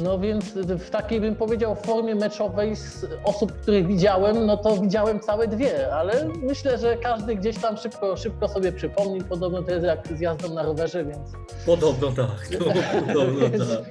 No 0.02 0.18
więc 0.18 0.44
w 0.54 0.90
takiej 0.90 1.20
bym 1.20 1.36
powiedział 1.36 1.76
formie 1.76 2.14
meczowej 2.14 2.76
z 2.76 3.06
osób, 3.24 3.52
których 3.52 3.86
widziałem, 3.86 4.46
no 4.46 4.56
to 4.56 4.76
widziałem 4.76 5.20
całe 5.20 5.48
dwie, 5.48 5.94
ale 5.94 6.28
myślę, 6.42 6.78
że 6.78 6.96
każdy 6.96 7.36
gdzieś 7.36 7.58
tam 7.58 7.76
szybko, 7.76 8.16
szybko 8.16 8.48
sobie 8.48 8.72
przypomni. 8.72 9.24
Podobno 9.24 9.62
to 9.62 9.70
jest 9.70 9.84
jak 9.84 10.08
z 10.16 10.20
jazdą 10.20 10.54
na 10.54 10.62
rowerze, 10.62 11.04
więc 11.04 11.32
Podobno 11.66 12.12
tak, 12.12 12.60
no, 12.60 12.66
podobno 13.14 13.48
tak. 13.48 13.84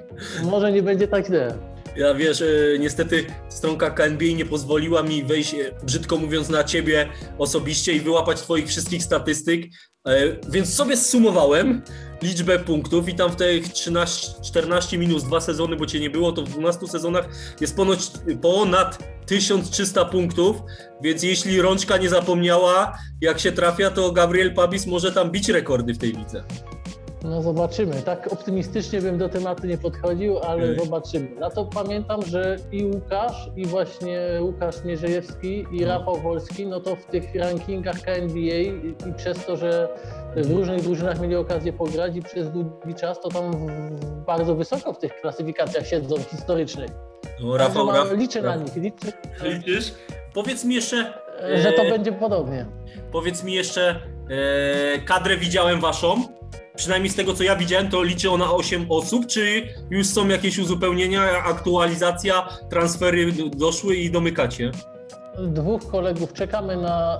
może 0.43 0.71
nie 0.71 0.83
będzie 0.83 1.07
tak 1.07 1.25
źle. 1.25 1.55
Ja 1.95 2.13
wiesz, 2.13 2.41
e, 2.41 2.45
niestety 2.79 3.25
stronka 3.49 3.89
KNBA 3.89 4.25
nie 4.35 4.45
pozwoliła 4.45 5.03
mi 5.03 5.23
wejść, 5.23 5.53
e, 5.53 5.57
brzydko 5.83 6.17
mówiąc, 6.17 6.49
na 6.49 6.63
ciebie 6.63 7.09
osobiście 7.37 7.93
i 7.93 7.99
wyłapać 7.99 8.41
twoich 8.41 8.67
wszystkich 8.67 9.03
statystyk, 9.03 9.65
więc 10.49 10.73
sobie 10.73 10.97
zsumowałem 10.97 11.81
liczbę 12.21 12.59
punktów 12.59 13.09
i 13.09 13.15
tam 13.15 13.31
w 13.31 13.35
tych 13.35 13.73
13, 13.73 14.31
14 14.43 14.97
minus 14.97 15.23
dwa 15.23 15.41
sezony, 15.41 15.75
bo 15.75 15.85
cię 15.85 15.99
nie 15.99 16.09
było, 16.09 16.31
to 16.31 16.41
w 16.41 16.49
12 16.49 16.87
sezonach 16.87 17.27
jest 17.61 17.75
ponoć 17.75 17.99
ponad 18.41 18.97
1300 19.25 20.05
punktów, 20.05 20.57
więc 21.01 21.23
jeśli 21.23 21.61
rączka 21.61 21.97
nie 21.97 22.09
zapomniała, 22.09 22.97
jak 23.21 23.39
się 23.39 23.51
trafia, 23.51 23.91
to 23.91 24.11
Gabriel 24.11 24.53
Pabis 24.53 24.87
może 24.87 25.11
tam 25.11 25.31
bić 25.31 25.49
rekordy 25.49 25.93
w 25.93 25.97
tej 25.97 26.11
lidze. 26.11 26.43
No 27.29 27.41
zobaczymy. 27.41 28.01
Tak 28.01 28.33
optymistycznie 28.33 29.01
bym 29.01 29.17
do 29.17 29.29
tematu 29.29 29.67
nie 29.67 29.77
podchodził, 29.77 30.39
ale 30.39 30.63
Okej. 30.63 30.79
zobaczymy. 30.85 31.27
Na 31.39 31.49
to 31.49 31.65
pamiętam, 31.65 32.21
że 32.25 32.57
i 32.71 32.85
Łukasz, 32.85 33.49
i 33.55 33.65
właśnie 33.65 34.19
Łukasz 34.41 34.83
Mierzejewski, 34.83 35.65
i 35.71 35.81
No. 35.81 35.87
Rafał 35.87 36.17
Wolski, 36.21 36.67
no 36.67 36.79
to 36.79 36.95
w 36.95 37.05
tych 37.05 37.35
rankingach 37.35 37.95
KNBA 38.01 38.37
i, 38.39 38.95
i 39.09 39.13
przez 39.17 39.45
to, 39.45 39.57
że 39.57 39.87
w 40.35 40.51
różnych 40.51 40.81
drużynach 40.81 41.21
mieli 41.21 41.35
okazję 41.35 41.73
pograć 41.73 42.15
i 42.15 42.21
przez 42.21 42.49
długi 42.51 42.95
czas, 42.95 43.19
to 43.21 43.29
tam 43.29 43.51
w, 43.51 44.01
bardzo 44.25 44.55
wysoko 44.55 44.93
w 44.93 44.97
tych 44.97 45.21
klasyfikacjach 45.21 45.87
siedzą 45.87 46.15
historycznych. 46.31 46.91
No, 47.41 47.57
Rafał, 47.57 47.85
ma- 47.85 47.93
Rafał, 47.97 48.17
liczę 48.17 48.41
na 48.41 48.47
Rafał. 48.47 48.63
nich, 48.63 48.75
liczę, 48.75 49.07
Liczysz? 49.43 49.93
Powiedz 50.33 50.65
mi 50.65 50.75
jeszcze, 50.75 51.13
że 51.63 51.71
to 51.73 51.81
e, 51.83 51.89
będzie 51.89 52.11
podobnie. 52.11 52.65
Powiedz 53.11 53.43
mi 53.43 53.53
jeszcze, 53.53 53.95
e, 54.95 54.99
kadrę 55.05 55.37
widziałem 55.37 55.79
waszą. 55.81 56.15
Przynajmniej 56.75 57.09
z 57.09 57.15
tego 57.15 57.33
co 57.33 57.43
ja 57.43 57.55
widziałem, 57.55 57.89
to 57.89 58.03
liczy 58.03 58.31
ona 58.31 58.53
8 58.53 58.85
osób. 58.89 59.27
Czy 59.27 59.63
już 59.89 60.07
są 60.07 60.27
jakieś 60.27 60.59
uzupełnienia, 60.59 61.21
aktualizacja, 61.43 62.49
transfery 62.69 63.31
doszły 63.55 63.95
i 63.95 64.11
domykacie? 64.11 64.71
Dwóch 65.39 65.91
kolegów 65.91 66.33
czekamy 66.33 66.77
na, 66.77 67.19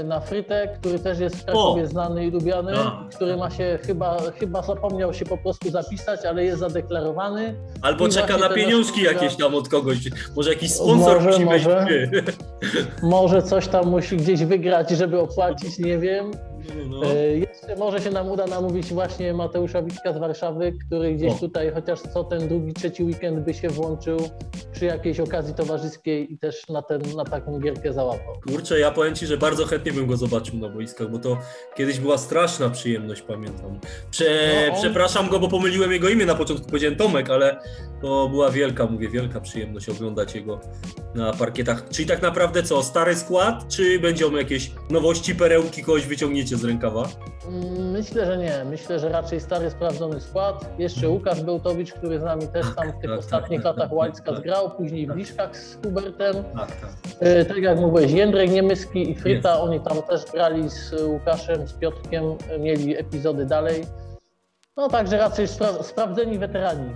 e, 0.00 0.04
na 0.04 0.20
Frytę, 0.20 0.68
który 0.80 0.98
też 0.98 1.18
jest 1.18 1.36
w 1.36 1.44
Krakowie 1.44 1.86
znany 1.86 2.26
i 2.26 2.30
lubiany, 2.30 2.78
A. 2.78 3.04
który 3.16 3.36
ma 3.36 3.50
się 3.50 3.78
chyba, 3.82 4.16
chyba 4.40 4.62
zapomniał 4.62 5.14
się 5.14 5.24
po 5.24 5.38
prostu 5.38 5.70
zapisać, 5.70 6.24
ale 6.24 6.44
jest 6.44 6.58
zadeklarowany. 6.58 7.54
Albo 7.82 8.06
I 8.06 8.10
czeka 8.10 8.36
na 8.38 8.48
pieniążki 8.48 9.02
nasz 9.02 9.12
jakieś 9.12 9.36
tam 9.36 9.54
od 9.54 9.68
kogoś. 9.68 9.98
Może 10.36 10.50
jakiś 10.50 10.72
sponsor 10.72 11.20
Może, 11.20 11.30
musi 11.30 11.44
może. 11.44 11.86
Może 13.02 13.42
coś 13.42 13.68
tam 13.68 13.86
musi 13.86 14.16
gdzieś 14.16 14.44
wygrać, 14.44 14.90
żeby 14.90 15.20
opłacić, 15.20 15.78
nie 15.78 15.98
wiem. 15.98 16.30
No, 16.88 17.06
E, 17.06 17.36
Jeszcze 17.38 17.76
może 17.78 18.00
się 18.00 18.10
nam 18.10 18.30
uda 18.30 18.46
namówić 18.46 18.86
właśnie 18.92 19.34
Mateusza 19.34 19.82
Witka 19.82 20.12
z 20.12 20.18
Warszawy, 20.18 20.72
który 20.86 21.14
gdzieś 21.14 21.32
O. 21.32 21.38
tutaj 21.38 21.72
chociaż 21.74 22.00
co 22.00 22.24
ten 22.24 22.48
drugi, 22.48 22.72
trzeci 22.74 23.04
weekend 23.04 23.44
by 23.44 23.54
się 23.54 23.68
włączył 23.68 24.16
przy 24.72 24.84
jakiejś 24.84 25.20
okazji 25.20 25.54
towarzyskiej 25.54 26.32
i 26.32 26.38
też 26.38 26.68
na, 26.68 26.82
ten, 26.82 27.02
na 27.16 27.24
taką 27.24 27.60
gierkę 27.60 27.92
załapał. 27.92 28.34
Kurczę, 28.48 28.78
ja 28.80 28.90
powiem 28.90 29.14
Ci, 29.14 29.26
że 29.26 29.36
bardzo 29.36 29.66
chętnie 29.66 29.92
bym 29.92 30.06
go 30.06 30.16
zobaczył 30.16 30.56
na 30.58 30.68
boiskach, 30.68 31.10
bo 31.10 31.18
to 31.18 31.38
kiedyś 31.76 31.98
była 32.00 32.18
straszna 32.18 32.70
przyjemność, 32.70 33.22
pamiętam. 33.22 33.80
Prze 34.10 34.24
No, 34.68 34.74
on- 34.76 34.80
Przepraszam 34.82 35.28
go, 35.28 35.38
bo 35.38 35.48
pomyliłem 35.48 35.92
jego 35.92 36.08
imię 36.08 36.26
na 36.26 36.34
początku, 36.34 36.66
powiedziałem 36.66 36.96
Tomek, 36.96 37.30
ale 37.30 37.56
to 38.02 38.28
była 38.28 38.50
wielka, 38.50 38.86
mówię, 38.86 39.08
wielka 39.08 39.40
przyjemność 39.40 39.88
oglądać 39.88 40.34
jego 40.34 40.60
na 41.14 41.32
parkietach. 41.32 41.88
Czyli 41.88 42.08
tak 42.08 42.22
naprawdę 42.22 42.62
co, 42.62 42.82
stary 42.82 43.16
skład, 43.16 43.68
czy 43.68 43.98
będą 44.00 44.36
jakieś 44.36 44.70
nowości, 44.90 45.34
perełki, 45.34 45.82
kogoś 45.84 46.06
wyciągniecie 46.06 46.55
z 46.56 46.64
rękawa? 46.64 47.04
Mm, 47.48 47.90
Myślę, 47.90 48.26
że 48.26 48.36
nie. 48.38 48.64
Myślę, 48.70 48.98
że 48.98 49.08
raczej 49.08 49.40
stary, 49.40 49.70
sprawdzony 49.70 50.20
skład. 50.20 50.70
Jeszcze 50.78 51.08
Łukasz 51.08 51.42
Bełtowicz, 51.42 51.92
który 51.92 52.18
z 52.20 52.22
nami 52.22 52.48
też 52.48 52.66
tam 52.76 52.92
w 52.92 53.00
tych 53.00 53.10
tak, 53.10 53.18
ostatnich 53.18 53.62
tak, 53.62 53.64
latach 53.76 53.88
tak, 53.88 53.98
Łajcka 53.98 54.30
tak. 54.32 54.40
zgrał, 54.40 54.70
później 54.70 55.06
w 55.06 55.16
Liszkach 55.16 55.56
z 55.56 55.78
Hubertem. 55.84 56.34
Tak, 56.56 56.66
tak. 56.80 56.90
E, 57.20 57.44
Tak 57.44 57.56
jak 57.58 57.78
mówiłeś, 57.80 58.12
Jędrek 58.12 58.50
Niemyski 58.50 59.10
i 59.10 59.14
Fryta, 59.14 59.60
oni 59.60 59.80
tam 59.80 60.02
też 60.02 60.24
grali 60.32 60.70
z 60.70 60.94
Łukaszem, 61.02 61.68
z 61.68 61.72
Piotrkiem, 61.72 62.24
e, 62.50 62.58
mieli 62.58 62.96
epizody 62.98 63.46
dalej. 63.46 63.84
No 64.76 64.88
także 64.88 65.18
raczej 65.18 65.46
spra- 65.46 65.82
sprawdzeni 65.82 66.38
weterani. 66.38 66.90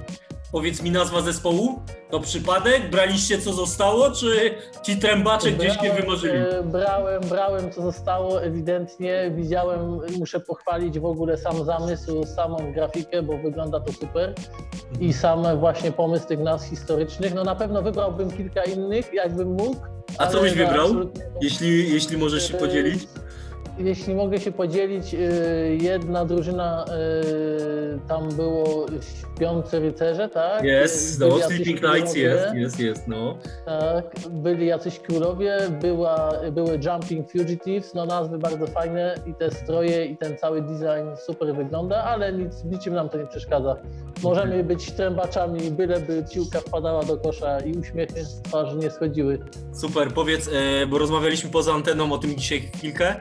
Powiedz 0.52 0.82
mi 0.82 0.90
nazwa 0.90 1.20
zespołu, 1.20 1.80
to 2.10 2.20
przypadek? 2.20 2.90
Braliście 2.90 3.38
co 3.38 3.52
zostało, 3.52 4.10
czy 4.10 4.54
ci 4.82 4.96
trębacze 4.98 5.52
gdzieś 5.52 5.82
nie 5.82 5.92
wymarzyli? 5.92 6.32
e, 6.38 6.62
Brałem, 6.62 7.22
brałem 7.28 7.72
co 7.72 7.82
zostało, 7.82 8.42
ewidentnie. 8.42 9.32
Widziałem, 9.36 10.00
muszę 10.18 10.40
pochwalić 10.40 10.98
w 10.98 11.04
ogóle 11.04 11.36
sam 11.36 11.64
zamysł, 11.64 12.24
samą 12.36 12.72
grafikę, 12.72 13.22
bo 13.22 13.38
wygląda 13.38 13.80
to 13.80 13.92
super. 13.92 14.34
I 15.00 15.12
sam 15.12 15.58
właśnie 15.60 15.92
pomysł 15.92 16.26
tych 16.26 16.38
nazw 16.38 16.68
historycznych. 16.70 17.34
No 17.34 17.44
na 17.44 17.54
pewno 17.54 17.82
wybrałbym 17.82 18.30
kilka 18.30 18.62
innych, 18.62 19.14
jakbym 19.14 19.48
mógł. 19.52 19.76
A 20.18 20.26
co 20.26 20.40
byś 20.40 20.52
wybrał? 20.54 20.86
absolutnie- 20.86 21.22
Jeśli, 21.42 21.92
jeśli 21.94 22.16
możesz 22.16 22.48
się 22.48 22.54
podzielić? 22.54 23.02
Jeśli 23.84 24.14
mogę 24.14 24.40
się 24.40 24.52
podzielić, 24.52 25.14
y, 25.14 25.78
jedna 25.80 26.24
drużyna 26.24 26.84
y, 26.84 27.98
tam 28.08 28.28
było 28.28 28.86
śpiące 29.36 29.80
rycerze, 29.80 30.28
tak? 30.28 30.64
Jest, 30.64 31.20
no, 31.20 31.38
Sleeping 31.38 31.82
Nights 31.82 32.12
królowie, 32.12 32.20
jest, 32.20 32.54
jest, 32.54 32.80
jest, 32.80 33.08
no. 33.08 33.38
Tak, 33.66 34.04
byli 34.30 34.66
jacyś 34.66 34.98
królowie, 34.98 35.58
była, 35.80 36.32
były 36.52 36.80
Jumping 36.86 37.32
Fugitives, 37.32 37.94
no 37.94 38.06
nazwy 38.06 38.38
bardzo 38.38 38.66
fajne 38.66 39.14
i 39.26 39.34
te 39.34 39.50
stroje 39.50 40.04
i 40.06 40.16
ten 40.16 40.36
cały 40.38 40.62
design 40.62 41.16
super 41.26 41.54
wygląda, 41.54 42.04
ale 42.04 42.32
nic, 42.32 42.64
niczym 42.64 42.94
nam 42.94 43.08
to 43.08 43.18
nie 43.18 43.26
przeszkadza. 43.26 43.76
Możemy 44.22 44.64
być 44.64 44.90
trębaczami, 44.92 45.70
byleby 45.70 46.24
piłka 46.32 46.60
wpadała 46.60 47.02
do 47.04 47.16
kosza 47.16 47.60
i 47.60 47.72
uśmiechy 47.72 48.24
z 48.24 48.42
twarzy 48.42 48.76
nie 48.76 48.90
schodziły. 48.90 49.38
Super, 49.72 50.08
powiedz, 50.14 50.50
e, 50.52 50.86
bo 50.86 50.98
rozmawialiśmy 50.98 51.50
poza 51.50 51.74
anteną 51.74 52.12
o 52.12 52.18
tym 52.18 52.36
dzisiaj 52.36 52.60
chwilkę. 52.60 53.20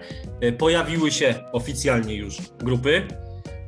E, 0.49 0.51
pojawiły 0.51 1.11
się 1.11 1.35
oficjalnie 1.51 2.15
już 2.15 2.37
grupy. 2.59 3.07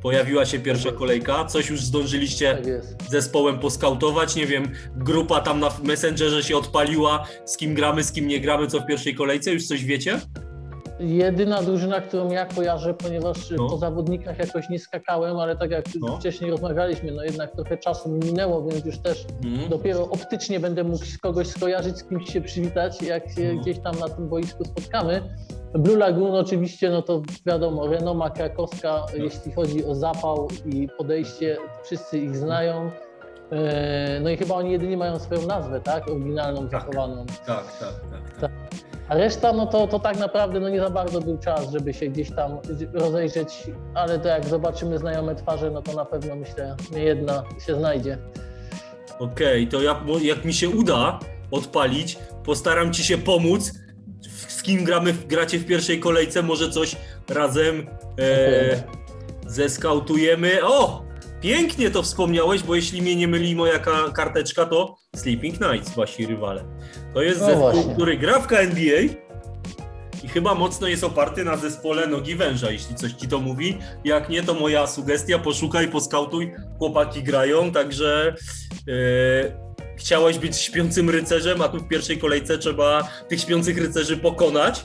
Pojawiła 0.02 0.44
się 0.46 0.58
pierwsza 0.58 0.92
kolejka. 0.92 1.44
Coś 1.44 1.70
już 1.70 1.84
zdążyliście 1.84 2.54
Tak 2.54 3.10
zespołem 3.10 3.58
poskautować. 3.58 4.36
Nie 4.36 4.46
wiem, 4.46 4.68
grupa 4.96 5.40
tam 5.40 5.60
na 5.60 5.70
Messengerze 5.82 6.42
się 6.42 6.56
odpaliła. 6.56 7.26
Z 7.44 7.56
kim 7.56 7.74
gramy, 7.74 8.04
z 8.04 8.12
kim 8.12 8.28
nie 8.28 8.40
gramy, 8.40 8.66
co 8.66 8.80
w 8.80 8.86
pierwszej 8.86 9.14
kolejce. 9.14 9.52
Już 9.52 9.66
coś 9.66 9.84
wiecie? 9.84 10.20
Jedyna 11.02 11.62
drużyna, 11.62 12.00
którą 12.00 12.30
ja 12.30 12.46
kojarzę, 12.46 12.94
ponieważ 12.94 13.50
No. 13.50 13.68
po 13.68 13.76
zawodnikach 13.78 14.38
jakoś 14.38 14.68
nie 14.68 14.78
skakałem, 14.78 15.38
ale 15.38 15.56
tak 15.56 15.70
jak 15.70 15.84
No. 16.00 16.16
wcześniej 16.16 16.50
rozmawialiśmy, 16.50 17.12
no 17.12 17.24
jednak 17.24 17.52
trochę 17.56 17.78
czasu 17.78 18.08
mi 18.10 18.18
minęło, 18.26 18.62
więc 18.62 18.84
już 18.86 18.98
też 18.98 19.26
Mhm. 19.44 19.68
dopiero 19.70 20.02
optycznie 20.10 20.60
będę 20.60 20.84
mógł 20.84 21.04
kogoś 21.22 21.46
skojarzyć, 21.46 21.98
z 21.98 22.04
kimś 22.04 22.32
się 22.32 22.40
przywitać, 22.40 23.02
jak 23.02 23.30
się 23.30 23.52
No. 23.54 23.60
gdzieś 23.60 23.78
tam 23.78 23.94
na 23.98 24.08
tym 24.08 24.28
boisku 24.28 24.64
spotkamy. 24.64 25.22
Blue 25.74 25.96
Lagoon 25.96 26.34
oczywiście, 26.34 26.90
no 26.90 27.02
to 27.02 27.22
wiadomo, 27.46 27.86
renoma 27.86 28.30
krakowska, 28.30 29.06
jeśli 29.14 29.52
chodzi 29.52 29.84
o 29.84 29.94
zapał 29.94 30.48
i 30.66 30.88
podejście, 30.98 31.56
wszyscy 31.84 32.18
ich 32.18 32.36
znają. 32.36 32.90
E, 33.52 34.20
No 34.22 34.30
i 34.30 34.36
chyba 34.36 34.54
oni 34.54 34.72
jedynie 34.72 34.96
mają 34.96 35.18
swoją 35.18 35.46
nazwę, 35.46 35.80
tak? 35.80 36.08
Oryginalną, 36.10 36.60
Tak. 36.68 36.70
zachowaną. 36.70 37.26
Tak, 37.46 37.64
tak, 37.80 37.94
tak. 38.10 38.40
tak. 38.40 38.50
A 39.12 39.14
reszta, 39.14 39.52
no 39.52 39.66
to, 39.66 39.86
to 39.86 39.98
tak 39.98 40.18
naprawdę 40.18 40.60
no 40.60 40.68
nie 40.68 40.80
za 40.80 40.90
bardzo 40.90 41.20
był 41.20 41.38
czas, 41.38 41.70
żeby 41.70 41.94
się 41.94 42.06
gdzieś 42.06 42.30
tam 42.30 42.58
rozejrzeć, 42.92 43.48
ale 43.94 44.18
to 44.18 44.28
jak 44.28 44.46
zobaczymy 44.46 44.98
znajome 44.98 45.34
twarze, 45.34 45.70
no 45.70 45.82
to 45.82 45.92
na 45.92 46.04
pewno 46.04 46.36
myślę, 46.36 46.76
nie 46.92 47.02
jedna 47.02 47.44
się 47.66 47.74
znajdzie. 47.74 48.18
Okej, 49.18 49.68
to 49.68 49.82
ja, 49.82 49.94
bo 49.94 50.18
jak 50.18 50.44
mi 50.44 50.54
się 50.54 50.68
uda 50.68 51.18
odpalić, 51.50 52.18
postaram 52.44 52.92
ci 52.92 53.04
się 53.04 53.18
pomóc. 53.18 53.72
Z 54.48 54.62
kim 54.62 54.84
gramy, 54.84 55.12
gracie 55.12 55.58
w 55.58 55.66
pierwszej 55.66 56.00
kolejce, 56.00 56.42
może 56.42 56.70
coś 56.70 56.96
razem 57.28 57.86
e, 58.18 58.82
zeskautujemy. 59.46 60.64
O! 60.64 61.02
Pięknie 61.42 61.90
to 61.90 62.02
wspomniałeś, 62.02 62.62
bo 62.62 62.74
jeśli 62.74 63.02
mnie 63.02 63.16
nie 63.16 63.28
myli 63.28 63.56
moja 63.56 63.78
ka- 63.78 64.10
karteczka, 64.14 64.66
to 64.66 64.96
Sleeping 65.16 65.60
Nights, 65.60 65.94
wasi 65.94 66.26
rywale. 66.26 66.64
To 67.14 67.22
jest 67.22 67.40
No 67.40 67.46
zespół, 67.46 67.62
właśnie. 67.72 67.94
który 67.94 68.16
gra 68.16 68.40
w 68.40 68.46
KNBA 68.46 69.00
i 70.24 70.28
chyba 70.28 70.54
mocno 70.54 70.86
jest 70.88 71.04
oparty 71.04 71.44
na 71.44 71.56
zespole 71.56 72.06
Nogi 72.06 72.34
Węża, 72.34 72.70
jeśli 72.70 72.94
coś 72.94 73.12
ci 73.12 73.28
to 73.28 73.38
mówi. 73.40 73.78
Jak 74.04 74.28
nie, 74.28 74.42
to 74.42 74.54
moja 74.54 74.86
sugestia, 74.86 75.38
poszukaj, 75.38 75.88
poskautuj, 75.88 76.52
chłopaki 76.78 77.22
grają, 77.22 77.72
także 77.72 78.34
e, 78.88 78.92
chciałeś 79.96 80.38
być 80.38 80.56
śpiącym 80.56 81.10
rycerzem, 81.10 81.62
a 81.62 81.68
tu 81.68 81.78
w 81.78 81.88
pierwszej 81.88 82.18
kolejce 82.18 82.58
trzeba 82.58 83.08
tych 83.28 83.40
śpiących 83.40 83.78
rycerzy 83.78 84.16
pokonać, 84.16 84.84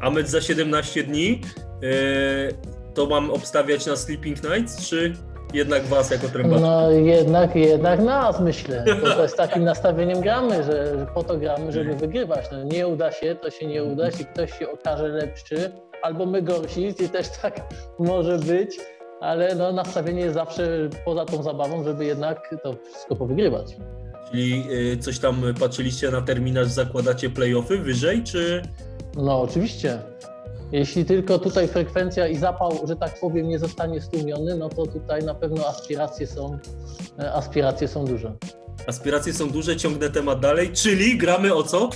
a 0.00 0.10
mecz 0.10 0.26
za 0.26 0.40
17 0.40 1.02
dni. 1.04 1.40
E, 1.82 2.92
to 2.94 3.06
mam 3.06 3.30
obstawiać 3.30 3.86
na 3.86 3.96
Sleeping 3.96 4.42
Nights, 4.42 4.88
czy 4.88 5.12
jednak 5.54 5.84
was 5.84 6.10
jako 6.10 6.28
trębacza? 6.28 6.60
No 6.60 6.90
jednak, 6.90 7.56
jednak 7.56 8.00
nas 8.00 8.40
myślę. 8.40 8.84
To, 9.02 9.16
to 9.16 9.28
z 9.28 9.34
takim 9.34 9.64
nastawieniem 9.64 10.20
gramy, 10.20 10.64
że, 10.64 10.98
że 10.98 11.06
po 11.14 11.22
to 11.22 11.38
gramy, 11.38 11.72
żeby 11.72 11.94
wygrywać. 11.94 12.44
No, 12.52 12.64
nie 12.64 12.88
uda 12.88 13.12
się, 13.12 13.34
to 13.34 13.50
się 13.50 13.66
nie 13.66 13.84
uda. 13.84 14.06
Jeśli 14.06 14.24
ktoś 14.24 14.58
się 14.58 14.70
okaże 14.70 15.08
lepszy, 15.08 15.72
albo 16.02 16.26
my 16.26 16.42
gorsi, 16.42 16.86
i 17.04 17.08
też 17.08 17.28
tak 17.42 17.60
może 17.98 18.38
być, 18.38 18.76
ale 19.20 19.54
no, 19.54 19.72
nastawienie 19.72 20.20
jest 20.20 20.34
zawsze 20.34 20.88
poza 21.04 21.24
tą 21.24 21.42
zabawą, 21.42 21.84
żeby 21.84 22.04
jednak 22.04 22.54
to 22.62 22.74
wszystko 22.90 23.16
powygrywać. 23.16 23.76
Czyli 24.30 24.64
y, 24.92 24.96
coś 24.96 25.18
tam 25.18 25.42
patrzyliście 25.60 26.10
na 26.10 26.22
terminarz, 26.22 26.68
zakładacie 26.68 27.30
playoffy 27.30 27.78
wyżej, 27.78 28.22
czy 28.24 28.62
No 29.16 29.40
oczywiście. 29.40 29.98
Jeśli 30.72 31.04
tylko 31.04 31.38
tutaj 31.38 31.68
frekwencja 31.68 32.26
i 32.28 32.36
zapał, 32.36 32.72
że 32.88 32.96
tak 32.96 33.20
powiem, 33.20 33.48
nie 33.48 33.58
zostanie 33.58 34.00
stłumiony, 34.00 34.56
no 34.56 34.68
to 34.68 34.86
tutaj 34.86 35.24
na 35.24 35.34
pewno 35.34 35.66
aspiracje 35.66 36.26
są, 36.26 36.58
e, 37.18 37.32
aspiracje 37.32 37.88
są 37.88 38.04
duże. 38.04 38.36
Aspiracje 38.86 39.32
są 39.32 39.50
duże, 39.50 39.76
ciągnę 39.76 40.10
temat 40.10 40.40
dalej, 40.40 40.70
czyli 40.72 41.18
gramy 41.18 41.54
o 41.54 41.62
co? 41.62 41.90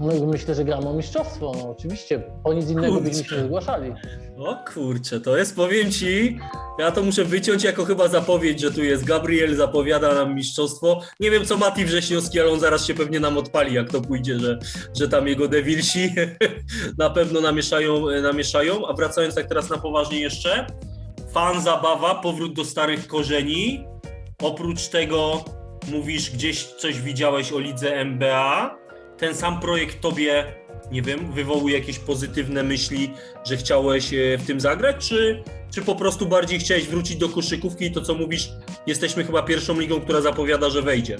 No 0.00 0.12
i 0.12 0.26
myślę, 0.26 0.54
że 0.54 0.64
gramy 0.64 0.88
o 0.88 0.92
mistrzostwo, 0.92 1.52
no 1.58 1.70
oczywiście. 1.70 2.22
Po 2.44 2.52
nic 2.52 2.70
innego 2.70 2.94
Kurczę. 2.94 3.08
byśmy 3.10 3.24
się 3.24 3.36
nie 3.36 3.44
zgłaszali. 3.44 3.92
O 4.38 4.56
kurczę, 4.74 5.20
to 5.20 5.36
jest, 5.36 5.56
powiem 5.56 5.92
ci, 5.92 6.38
ja 6.78 6.90
to 6.90 7.02
muszę 7.02 7.24
wyciąć 7.24 7.64
jako 7.64 7.84
chyba 7.84 8.08
zapowiedź, 8.08 8.60
że 8.60 8.70
tu 8.70 8.84
jest 8.84 9.04
Gabriel, 9.04 9.56
zapowiada 9.56 10.14
nam 10.14 10.34
mistrzostwo. 10.34 11.00
Nie 11.20 11.30
wiem 11.30 11.44
co 11.44 11.56
Mati 11.56 11.84
Wrześniowski, 11.84 12.40
ale 12.40 12.50
on 12.50 12.60
zaraz 12.60 12.86
się 12.86 12.94
pewnie 12.94 13.20
nam 13.20 13.38
odpali, 13.38 13.74
jak 13.74 13.90
to 13.90 14.00
pójdzie, 14.00 14.38
że, 14.38 14.58
że 15.00 15.08
tam 15.08 15.28
jego 15.28 15.48
devilsi 15.48 16.14
na 16.98 17.10
pewno 17.10 17.40
namieszają, 17.40 18.06
namieszają. 18.22 18.86
A 18.86 18.92
wracając 18.92 19.34
tak 19.34 19.46
teraz 19.46 19.70
na 19.70 19.78
poważnie 19.78 20.20
jeszcze, 20.20 20.66
fan 21.32 21.62
zabawa, 21.62 22.14
powrót 22.14 22.52
do 22.54 22.64
starych 22.64 23.06
korzeni. 23.06 23.84
Oprócz 24.42 24.88
tego 24.88 25.44
mówisz, 25.92 26.30
gdzieś 26.30 26.64
coś 26.64 27.00
widziałeś 27.00 27.52
o 27.52 27.58
lidze 27.58 27.96
MBA. 27.96 28.85
Ten 29.18 29.34
sam 29.34 29.60
projekt 29.60 30.00
tobie 30.00 30.44
nie 30.92 31.02
wiem, 31.02 31.32
wywołuje 31.32 31.78
jakieś 31.78 31.98
pozytywne 31.98 32.62
myśli, 32.62 33.12
że 33.44 33.56
chciałeś 33.56 34.14
e, 34.14 34.38
w 34.38 34.46
tym 34.46 34.60
zagrać, 34.60 34.96
czy, 35.08 35.42
czy 35.70 35.82
po 35.82 35.94
prostu 35.94 36.26
bardziej 36.26 36.58
chciałeś 36.58 36.88
wrócić 36.88 37.16
do 37.16 37.28
koszykówki 37.28 37.84
i 37.84 37.92
to 37.92 38.00
co 38.00 38.14
mówisz, 38.14 38.52
jesteśmy 38.86 39.24
chyba 39.24 39.42
pierwszą 39.42 39.80
ligą, 39.80 40.00
która 40.00 40.20
zapowiada, 40.20 40.70
że 40.70 40.82
wejdzie. 40.82 41.16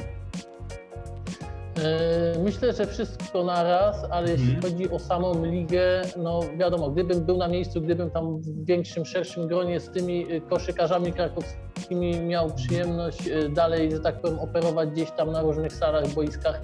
E, 1.82 2.38
Myślę, 2.44 2.72
że 2.72 2.86
wszystko 2.86 3.44
naraz, 3.44 3.96
ale 4.10 4.30
jeśli 4.30 4.54
Mhm. 4.54 4.62
chodzi 4.62 4.90
o 4.90 4.98
samą 4.98 5.44
ligę, 5.44 6.02
no 6.16 6.40
wiadomo, 6.58 6.90
gdybym 6.90 7.24
był 7.24 7.36
na 7.36 7.48
miejscu, 7.48 7.80
gdybym 7.80 8.10
tam 8.10 8.40
w 8.40 8.64
większym, 8.66 9.04
szerszym 9.04 9.48
gronie 9.48 9.80
z 9.80 9.90
tymi 9.90 10.32
y, 10.32 10.40
koszykarzami 10.40 11.12
krakowskimi 11.12 12.20
miał 12.20 12.54
przyjemność 12.54 13.18
dalej, 13.50 13.90
że 13.90 14.00
tak 14.00 14.20
powiem, 14.20 14.38
operować 14.38 14.88
gdzieś 14.90 15.10
tam 15.10 15.32
na 15.32 15.42
różnych 15.42 15.72
salach, 15.72 16.08
boiskach, 16.08 16.60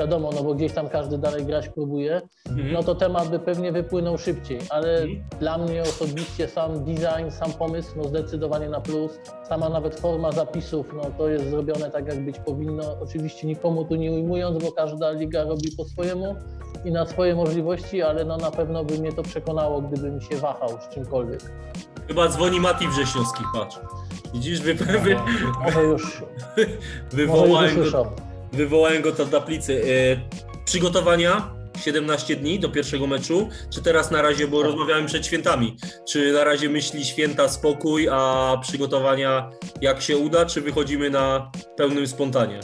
wiadomo, 0.00 0.30
no 0.36 0.42
bo 0.42 0.54
gdzieś 0.54 0.72
tam 0.72 0.88
każdy 0.88 1.18
dalej 1.18 1.44
grać 1.46 1.68
próbuje, 1.68 2.20
Mhm. 2.48 2.72
no 2.72 2.82
to 2.82 2.94
temat 2.94 3.28
by 3.28 3.38
pewnie 3.38 3.72
wypłynął 3.72 4.18
szybciej, 4.18 4.58
ale 4.70 4.88
Mhm. 5.02 5.24
dla 5.40 5.58
mnie 5.58 5.82
osobiście 5.82 6.48
sam 6.48 6.84
design, 6.84 7.30
sam 7.30 7.52
pomysł, 7.52 7.90
no 7.96 8.04
zdecydowanie 8.04 8.68
na 8.68 8.80
plus. 8.80 9.12
Sama 9.48 9.68
nawet 9.68 10.00
forma 10.00 10.32
zapisów, 10.32 10.86
no 10.96 11.02
to 11.18 11.28
jest 11.28 11.50
zrobione 11.50 11.90
tak, 11.90 12.06
jak 12.06 12.24
być 12.24 12.38
powinno. 12.38 12.82
Oczywiście 13.02 13.46
nikomu 13.46 13.84
tu 13.84 13.94
nie 13.96 14.12
ujmując, 14.12 14.64
bo 14.64 14.72
każda 14.72 15.10
liga 15.10 15.44
robi 15.44 15.68
po 15.76 15.84
swojemu 15.84 16.36
i 16.84 16.90
na 16.92 17.06
swoje 17.06 17.34
możliwości, 17.34 18.02
ale 18.02 18.24
no 18.24 18.36
na 18.36 18.50
pewno 18.50 18.84
by 18.84 18.98
mnie 18.98 19.12
to 19.12 19.22
przekonało, 19.22 19.80
gdybym 19.82 20.20
się 20.20 20.36
wahał 20.36 20.68
z 20.68 20.94
czymkolwiek. 20.94 21.40
Chyba 22.08 22.28
dzwoni 22.28 22.60
Mati 22.60 22.88
Wrześniowski, 22.88 23.44
patrz. 23.54 23.80
Widzisz, 24.34 24.60
wy, 24.60 24.74
wy, 24.74 25.16
Może 25.64 25.82
już, 25.82 26.20
może 26.20 26.70
już 26.70 26.70
wywołałem, 27.10 27.74
go, 27.74 27.80
usłyszał. 27.80 28.06
Wywołałem 28.52 29.02
go 29.02 29.12
w 29.12 29.30
tablicy. 29.30 29.82
E, 29.84 30.64
przygotowania 30.64 31.54
17 31.80 32.36
dni 32.36 32.58
do 32.58 32.68
pierwszego 32.68 33.06
meczu, 33.06 33.48
czy 33.70 33.82
teraz 33.82 34.10
na 34.10 34.22
razie, 34.22 34.48
bo 34.48 34.56
Tak. 34.56 34.66
rozmawiałem 34.66 35.06
przed 35.06 35.26
świętami, 35.26 35.76
czy 36.08 36.32
na 36.32 36.44
razie 36.44 36.68
myśli 36.68 37.04
święta 37.04 37.48
spokój, 37.48 38.08
a 38.12 38.56
przygotowania 38.62 39.50
jak 39.80 40.02
się 40.02 40.16
uda, 40.16 40.46
czy 40.46 40.60
wychodzimy 40.60 41.10
na 41.10 41.50
pełnym 41.76 42.06
spontanie? 42.06 42.60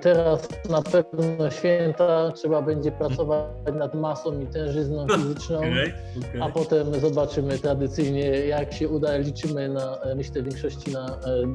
Teraz 0.00 0.48
na 0.70 0.82
pewno 0.82 1.50
święta 1.50 2.32
trzeba 2.32 2.62
będzie 2.62 2.92
pracować 2.92 3.46
nad 3.74 3.94
masą 3.94 4.40
i 4.40 4.46
tężyzną 4.46 5.06
fizyczną. 5.16 5.56
Okej, 5.58 5.92
okej. 6.28 6.40
A 6.40 6.48
potem 6.48 7.00
zobaczymy 7.00 7.58
tradycyjnie, 7.58 8.22
jak 8.46 8.72
się 8.72 8.88
uda. 8.88 9.16
Liczymy 9.16 9.68
na, 9.68 9.98
e, 10.00 10.14
myślę, 10.14 10.42
w 10.42 10.44
większości 10.44 10.92
na 10.92 11.06
e, 11.06 11.14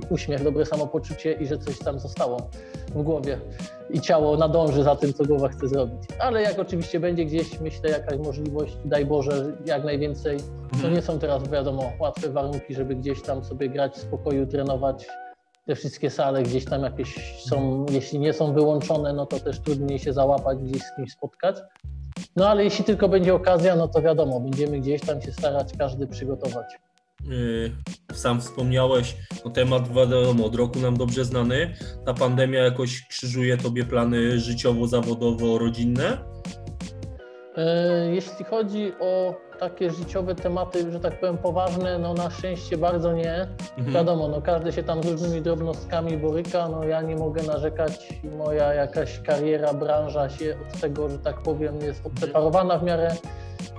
uśmiech, 0.10 0.44
dobre 0.44 0.66
samopoczucie 0.66 1.34
i 1.34 1.48
że 1.48 1.58
coś 1.58 1.80
tam 1.80 2.00
zostało 2.00 2.50
w 2.96 3.02
głowie 3.04 3.38
i 3.90 4.02
ciało 4.02 4.38
nadąży 4.38 4.84
za 4.84 4.96
tym, 4.96 5.14
co 5.14 5.26
głowa 5.26 5.48
chce 5.50 5.68
zrobić. 5.68 6.00
Ale 6.20 6.42
jak 6.42 6.60
oczywiście 6.60 7.00
będzie 7.00 7.26
gdzieś, 7.26 7.60
myślę, 7.60 7.90
jakaś 7.90 8.20
możliwość, 8.20 8.78
daj 8.86 9.06
Boże, 9.06 9.52
jak 9.66 9.84
najwięcej. 9.84 10.38
To 10.40 10.76
Mhm. 10.76 10.94
nie 10.94 11.02
są 11.02 11.20
teraz, 11.20 11.50
wiadomo, 11.50 11.92
łatwe 12.00 12.30
warunki, 12.30 12.74
żeby 12.76 12.96
gdzieś 12.96 13.22
tam 13.22 13.44
sobie 13.44 13.70
grać 13.70 13.94
w 13.94 13.98
spokoju, 14.02 14.48
trenować. 14.48 15.08
Te 15.66 15.76
wszystkie 15.76 16.10
sale 16.10 16.44
gdzieś 16.44 16.66
tam 16.66 16.84
jakieś 16.84 17.36
są, 17.44 17.86
jeśli 17.92 18.20
nie 18.20 18.34
są 18.34 18.54
wyłączone, 18.54 19.14
no 19.14 19.26
to 19.26 19.40
też 19.40 19.60
trudniej 19.60 20.00
się 20.00 20.14
załapać, 20.14 20.60
gdzieś 20.60 20.84
z 20.84 20.96
kimś 20.96 21.12
spotkać. 21.12 21.56
No 22.36 22.50
ale 22.50 22.64
jeśli 22.64 22.86
tylko 22.86 23.10
będzie 23.10 23.34
okazja, 23.34 23.76
no 23.76 23.88
to 23.88 24.02
wiadomo, 24.02 24.40
będziemy 24.40 24.80
gdzieś 24.80 25.02
tam 25.02 25.22
się 25.22 25.32
starać 25.32 25.74
każdy 25.78 26.08
przygotować. 26.08 26.66
Yy, 27.26 27.72
Sam 28.14 28.42
wspomniałeś, 28.42 29.18
no 29.46 29.52
temat 29.52 29.94
wiadomo, 29.94 30.46
od 30.46 30.56
roku 30.56 30.80
nam 30.80 30.98
dobrze 30.98 31.26
znany. 31.26 31.74
Ta 32.06 32.14
pandemia 32.14 32.64
jakoś 32.64 33.08
krzyżuje 33.08 33.58
tobie 33.58 33.86
plany 33.86 34.40
życiowo, 34.40 34.88
zawodowo, 34.88 35.58
rodzinne? 35.58 36.18
E, 37.58 38.12
Jeśli 38.14 38.46
chodzi 38.46 38.94
o 39.00 39.36
takie 39.62 39.92
życiowe 39.92 40.36
tematy, 40.36 40.92
że 40.92 41.00
tak 41.00 41.20
powiem 41.20 41.38
poważne, 41.38 42.00
no 42.00 42.14
na 42.14 42.30
szczęście 42.30 42.78
bardzo 42.78 43.14
nie. 43.14 43.48
Mhm. 43.78 43.94
Wiadomo, 43.94 44.28
no 44.28 44.42
każdy 44.42 44.72
się 44.72 44.84
tam 44.84 45.04
z 45.04 45.08
różnymi 45.08 45.42
drobnostkami 45.42 46.18
boryka, 46.18 46.70
no 46.70 46.84
ja 46.84 47.02
nie 47.02 47.16
mogę 47.16 47.44
narzekać, 47.44 48.10
moja 48.38 48.74
jakaś 48.74 49.20
kariera, 49.20 49.74
branża 49.74 50.30
się 50.30 50.58
od 50.62 50.80
tego, 50.80 51.10
że 51.10 51.20
tak 51.20 51.42
powiem, 51.42 51.82
jest 51.82 52.06
odseparowana 52.06 52.78
w 52.78 52.84
miarę. 52.84 53.16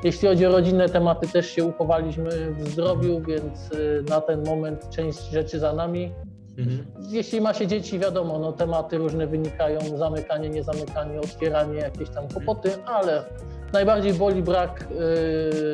Jeśli 0.04 0.28
chodzi 0.28 0.46
o 0.46 0.52
rodzinne 0.52 0.88
tematy, 0.88 1.28
też 1.28 1.50
się 1.50 1.64
uchowaliśmy 1.64 2.54
w 2.54 2.68
zdrowiu, 2.68 3.20
więc 3.20 3.72
y, 3.72 4.04
na 4.08 4.20
ten 4.20 4.44
moment 4.44 4.90
część 4.90 5.30
rzeczy 5.30 5.58
za 5.58 5.72
nami. 5.72 6.12
Mhm. 6.58 6.86
Jeśli 7.10 7.40
ma 7.40 7.54
się 7.54 7.66
dzieci, 7.66 7.98
wiadomo, 7.98 8.38
no 8.38 8.52
tematy 8.52 8.98
różne 8.98 9.26
wynikają, 9.26 9.80
zamykanie, 9.96 10.48
niezamykanie, 10.48 11.20
otwieranie, 11.20 11.78
jakieś 11.78 12.08
tam 12.08 12.28
kłopoty, 12.28 12.70
ale 12.84 13.24
najbardziej 13.72 14.12
boli 14.12 14.42
brak, 14.42 14.88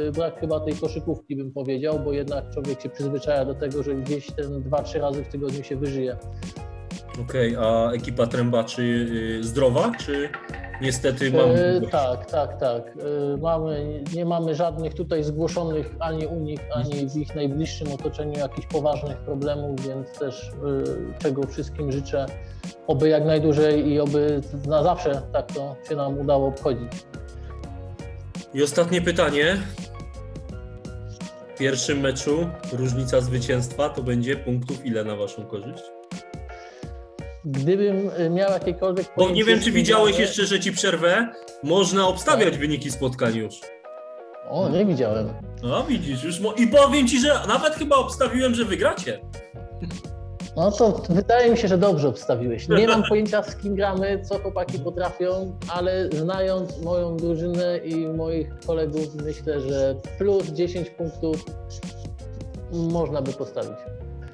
yy, 0.05 0.13
brak 0.13 0.41
chyba 0.41 0.61
tej 0.61 0.75
koszykówki, 0.75 1.37
bym 1.37 1.53
powiedział, 1.53 2.01
bo 2.05 2.13
jednak 2.13 2.51
człowiek 2.51 2.81
się 2.81 2.89
przyzwyczaja 2.89 3.45
do 3.45 3.55
tego, 3.55 3.83
że 3.83 3.95
gdzieś 3.95 4.31
ten 4.31 4.63
dwa, 4.63 4.83
trzy 4.83 4.99
razy 4.99 5.25
w 5.25 5.29
tygodniu 5.29 5.65
się 5.65 5.77
wyżyje. 5.77 6.17
Okej, 7.23 7.57
a 7.57 7.91
ekipa 7.93 8.27
trębaczy 8.27 8.85
yy, 8.85 9.45
zdrowa, 9.45 9.93
czy 9.99 10.29
niestety 10.81 11.31
mamy... 11.31 11.81
E, 11.87 11.91
tak, 11.91 12.31
tak, 12.31 12.61
tak. 12.61 12.83
E, 12.87 13.37
mamy, 13.37 14.05
nie 14.15 14.25
mamy 14.25 14.55
żadnych 14.55 14.95
tutaj 14.95 15.25
zgłoszonych 15.25 15.95
ani 16.01 16.27
u 16.27 16.41
nich, 16.41 16.61
ani 16.75 17.11
w 17.11 17.17
ich 17.17 17.35
najbliższym 17.35 17.93
otoczeniu 17.93 18.39
jakichś 18.39 18.67
poważnych 18.67 19.19
problemów, 19.19 19.87
więc 19.87 20.19
też 20.19 20.49
e, 20.49 21.19
czego 21.19 21.47
wszystkim 21.47 21.93
życzę, 21.93 22.27
oby 22.87 23.09
jak 23.09 23.25
najdłużej 23.25 23.89
i 23.89 24.01
oby 24.01 24.41
na 24.67 24.83
zawsze 24.83 25.23
tak 25.33 25.53
to 25.53 25.77
się 25.89 25.97
nam 25.97 26.19
udało 26.19 26.49
obchodzić. 26.49 26.93
I 28.55 28.63
ostatnie 28.63 29.03
pytanie. 29.03 29.57
W 31.55 31.59
pierwszym 31.59 32.01
meczu 32.01 32.51
różnica 32.73 33.21
zwycięstwa 33.21 33.89
to 33.89 34.03
będzie 34.03 34.37
punktów 34.37 34.87
ile 34.87 35.05
na 35.05 35.17
waszą 35.17 35.47
korzyść? 35.47 35.98
Gdybym 37.45 38.11
e, 38.17 38.31
miał 38.31 38.51
jakiekolwiek 38.51 39.07
Bo 39.17 39.31
nie 39.31 39.45
wiem, 39.45 39.61
czy 39.61 39.71
widziałeś 39.71 40.19
jeszcze, 40.19 40.47
że 40.47 40.61
ci 40.61 40.73
przerwę. 40.73 41.29
Można 41.63 42.09
obstawiać 42.09 42.59
wyniki 42.59 42.91
spotkań 42.91 43.37
już. 43.37 43.61
O, 44.49 44.69
nie 44.69 44.87
widziałem. 44.87 45.29
No 45.63 45.85
widzisz, 45.85 46.25
już 46.25 46.41
mo- 46.41 46.53
i 46.53 46.67
powiem 46.67 47.09
ci, 47.09 47.21
że 47.21 47.41
nawet 47.49 47.75
chyba 47.75 47.97
obstawiłem, 47.97 48.55
że 48.55 48.65
wygracie. 48.65 49.21
No 50.57 50.73
to 50.73 51.03
wydaje 51.11 51.51
mi 51.51 51.59
się, 51.59 51.69
że 51.69 51.79
dobrze 51.79 52.09
obstawiłeś. 52.09 52.69
Nie 52.69 52.87
mam 52.89 53.03
pojęcia 53.09 53.43
z 53.43 53.57
kim 53.57 53.75
gramy, 53.75 54.23
co 54.25 54.39
chłopaki 54.39 54.79
potrafią, 54.79 55.59
ale 55.69 56.09
znając 56.11 56.81
moją 56.83 57.17
drużynę 57.17 57.79
i 57.79 58.07
moich 58.07 58.49
kolegów, 58.67 59.15
myślę, 59.25 59.61
że 59.61 59.95
plus 60.19 60.47
10 60.47 60.91
punktów 60.91 61.45
można 62.73 63.23
by 63.23 63.33
postawić. 63.33 63.79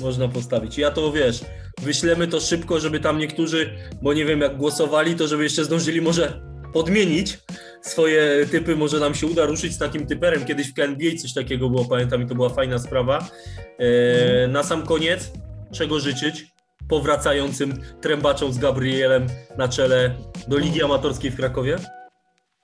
Można 0.01 0.29
postawić. 0.29 0.79
Ja 0.79 0.91
to 0.91 1.13
wiesz, 1.13 1.41
wyślemy 1.85 2.29
to 2.29 2.41
szybko, 2.41 2.81
żeby 2.81 3.01
tam 3.01 3.19
niektórzy, 3.19 3.71
bo 4.03 4.13
nie 4.13 4.25
wiem 4.25 4.41
jak 4.41 4.57
głosowali, 4.57 5.15
to 5.15 5.29
żeby 5.29 5.43
jeszcze 5.43 5.65
zdążyli 5.65 6.01
może 6.01 6.41
podmienić 6.73 7.39
swoje 7.83 8.47
typy, 8.51 8.77
może 8.77 9.01
nam 9.01 9.15
się 9.15 9.27
uda 9.27 9.47
ruszyć 9.47 9.73
z 9.73 9.79
takim 9.79 10.07
typerem. 10.07 10.45
Kiedyś 10.45 10.71
w 10.71 10.75
KNBA 10.75 11.17
coś 11.23 11.35
takiego 11.35 11.71
było, 11.71 11.85
pamiętam 11.85 12.23
i 12.23 12.27
to 12.27 12.35
była 12.35 12.49
fajna 12.49 12.79
sprawa. 12.79 13.29
E, 13.79 14.49
na 14.49 14.63
sam 14.63 14.87
koniec, 14.87 15.33
czego 15.73 16.01
życzyć 16.01 16.47
powracającym 16.89 17.75
trębaczom 18.01 18.53
z 18.53 18.59
Gabrielem 18.59 19.27
na 19.59 19.69
czele 19.69 20.15
do 20.49 20.59
Ligi 20.59 20.83
Amatorskiej 20.83 21.31
w 21.31 21.37
Krakowie? 21.37 21.77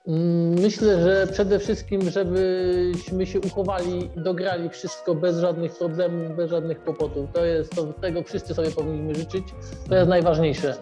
Mm, 0.07 0.53
Myślę, 0.53 1.01
że 1.03 1.27
przede 1.31 1.59
wszystkim, 1.59 2.01
żebyśmy 2.09 3.25
się 3.25 3.41
uchowali, 3.41 4.09
dograli 4.15 4.69
wszystko 4.69 5.15
bez 5.15 5.39
żadnych 5.39 5.77
problemów, 5.77 6.35
bez 6.35 6.49
żadnych 6.49 6.83
kłopotów. 6.83 7.29
To 7.33 7.45
jest 7.45 7.75
to, 7.75 7.85
tego 7.85 8.23
wszyscy 8.23 8.53
sobie 8.53 8.71
powinniśmy 8.71 9.15
życzyć. 9.15 9.43
To 9.89 9.95
jest 9.95 10.09
najważniejsze. 10.09 10.75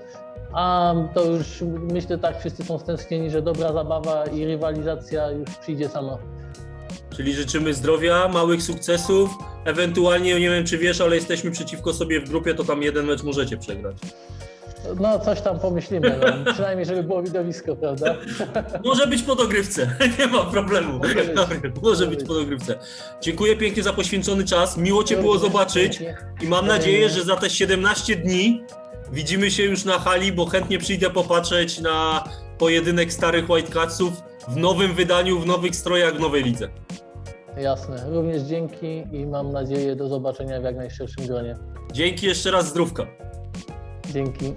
A 0.53 0.95
to 1.13 1.25
już 1.25 1.63
myślę 1.93 2.17
tak, 2.17 2.39
wszyscy 2.39 2.63
są 2.63 2.79
stęsknieni, 2.79 3.29
że 3.29 3.41
dobra 3.41 3.73
zabawa 3.73 4.25
i 4.25 4.45
rywalizacja 4.45 5.31
już 5.31 5.49
przyjdzie 5.49 5.89
sama. 5.89 6.17
Czyli 7.15 7.33
życzymy 7.33 7.73
zdrowia, 7.73 8.27
małych 8.27 8.61
sukcesów. 8.63 9.29
Ewentualnie, 9.65 10.39
nie 10.39 10.49
wiem 10.49 10.65
czy 10.65 10.77
wiesz, 10.77 11.01
ale 11.01 11.15
jesteśmy 11.15 11.51
przeciwko 11.51 11.93
sobie 11.93 12.19
w 12.21 12.29
grupie, 12.29 12.53
to 12.53 12.63
tam 12.63 12.83
jeden 12.83 13.05
mecz 13.05 13.23
możecie 13.23 13.57
przegrać. 13.57 13.97
No 14.99 15.19
coś 15.19 15.41
tam 15.41 15.59
pomyślimy, 15.59 16.19
no. 16.45 16.53
przynajmniej 16.53 16.85
żeby 16.85 17.03
było 17.03 17.23
widowisko, 17.23 17.75
prawda? 17.75 18.15
Może 18.85 19.07
być 19.07 19.23
po 19.23 19.35
dogrywce, 19.35 19.91
nie 20.19 20.27
ma 20.27 20.43
problemu. 20.45 20.99
Może 20.99 21.15
być. 21.15 21.35
Może 21.35 21.71
Może 21.81 22.07
być. 22.07 22.23
po 22.23 22.33
dogrywce. 22.33 22.79
Dziękuję 23.21 23.55
pięknie 23.57 23.83
za 23.83 23.93
poświęcony 23.93 24.45
czas. 24.45 24.77
Miło 24.77 25.03
Cię 25.03 25.17
było 25.17 25.37
zobaczyć 25.37 26.03
i 26.41 26.47
mam 26.47 26.67
nadzieję, 26.67 27.09
że 27.09 27.23
za 27.23 27.35
te 27.35 27.49
17 27.49 28.15
dni 28.15 28.63
widzimy 29.11 29.51
się 29.51 29.63
już 29.63 29.85
na 29.85 29.99
hali, 29.99 30.31
bo 30.31 30.45
chętnie 30.45 30.79
przyjdę 30.79 31.09
popatrzeć 31.09 31.79
na 31.79 32.23
pojedynek 32.57 33.13
starych 33.13 33.49
Whitecatsów 33.49 34.13
w 34.47 34.55
nowym 34.57 34.93
wydaniu, 34.93 35.39
w 35.39 35.45
nowych 35.45 35.75
strojach, 35.75 36.15
w 36.15 36.19
nowej 36.19 36.43
lidze. 36.43 36.69
Jasne, 37.57 38.05
również 38.09 38.41
dzięki 38.41 39.03
i 39.11 39.25
mam 39.25 39.51
nadzieję 39.51 39.95
do 39.95 40.07
zobaczenia 40.07 40.61
w 40.61 40.63
jak 40.63 40.75
najszerszym 40.75 41.27
gronie. 41.27 41.57
Dzięki 41.91 42.25
jeszcze 42.25 42.51
raz, 42.51 42.67
zdrówka. 42.67 43.07
Dzięki. 44.13 44.55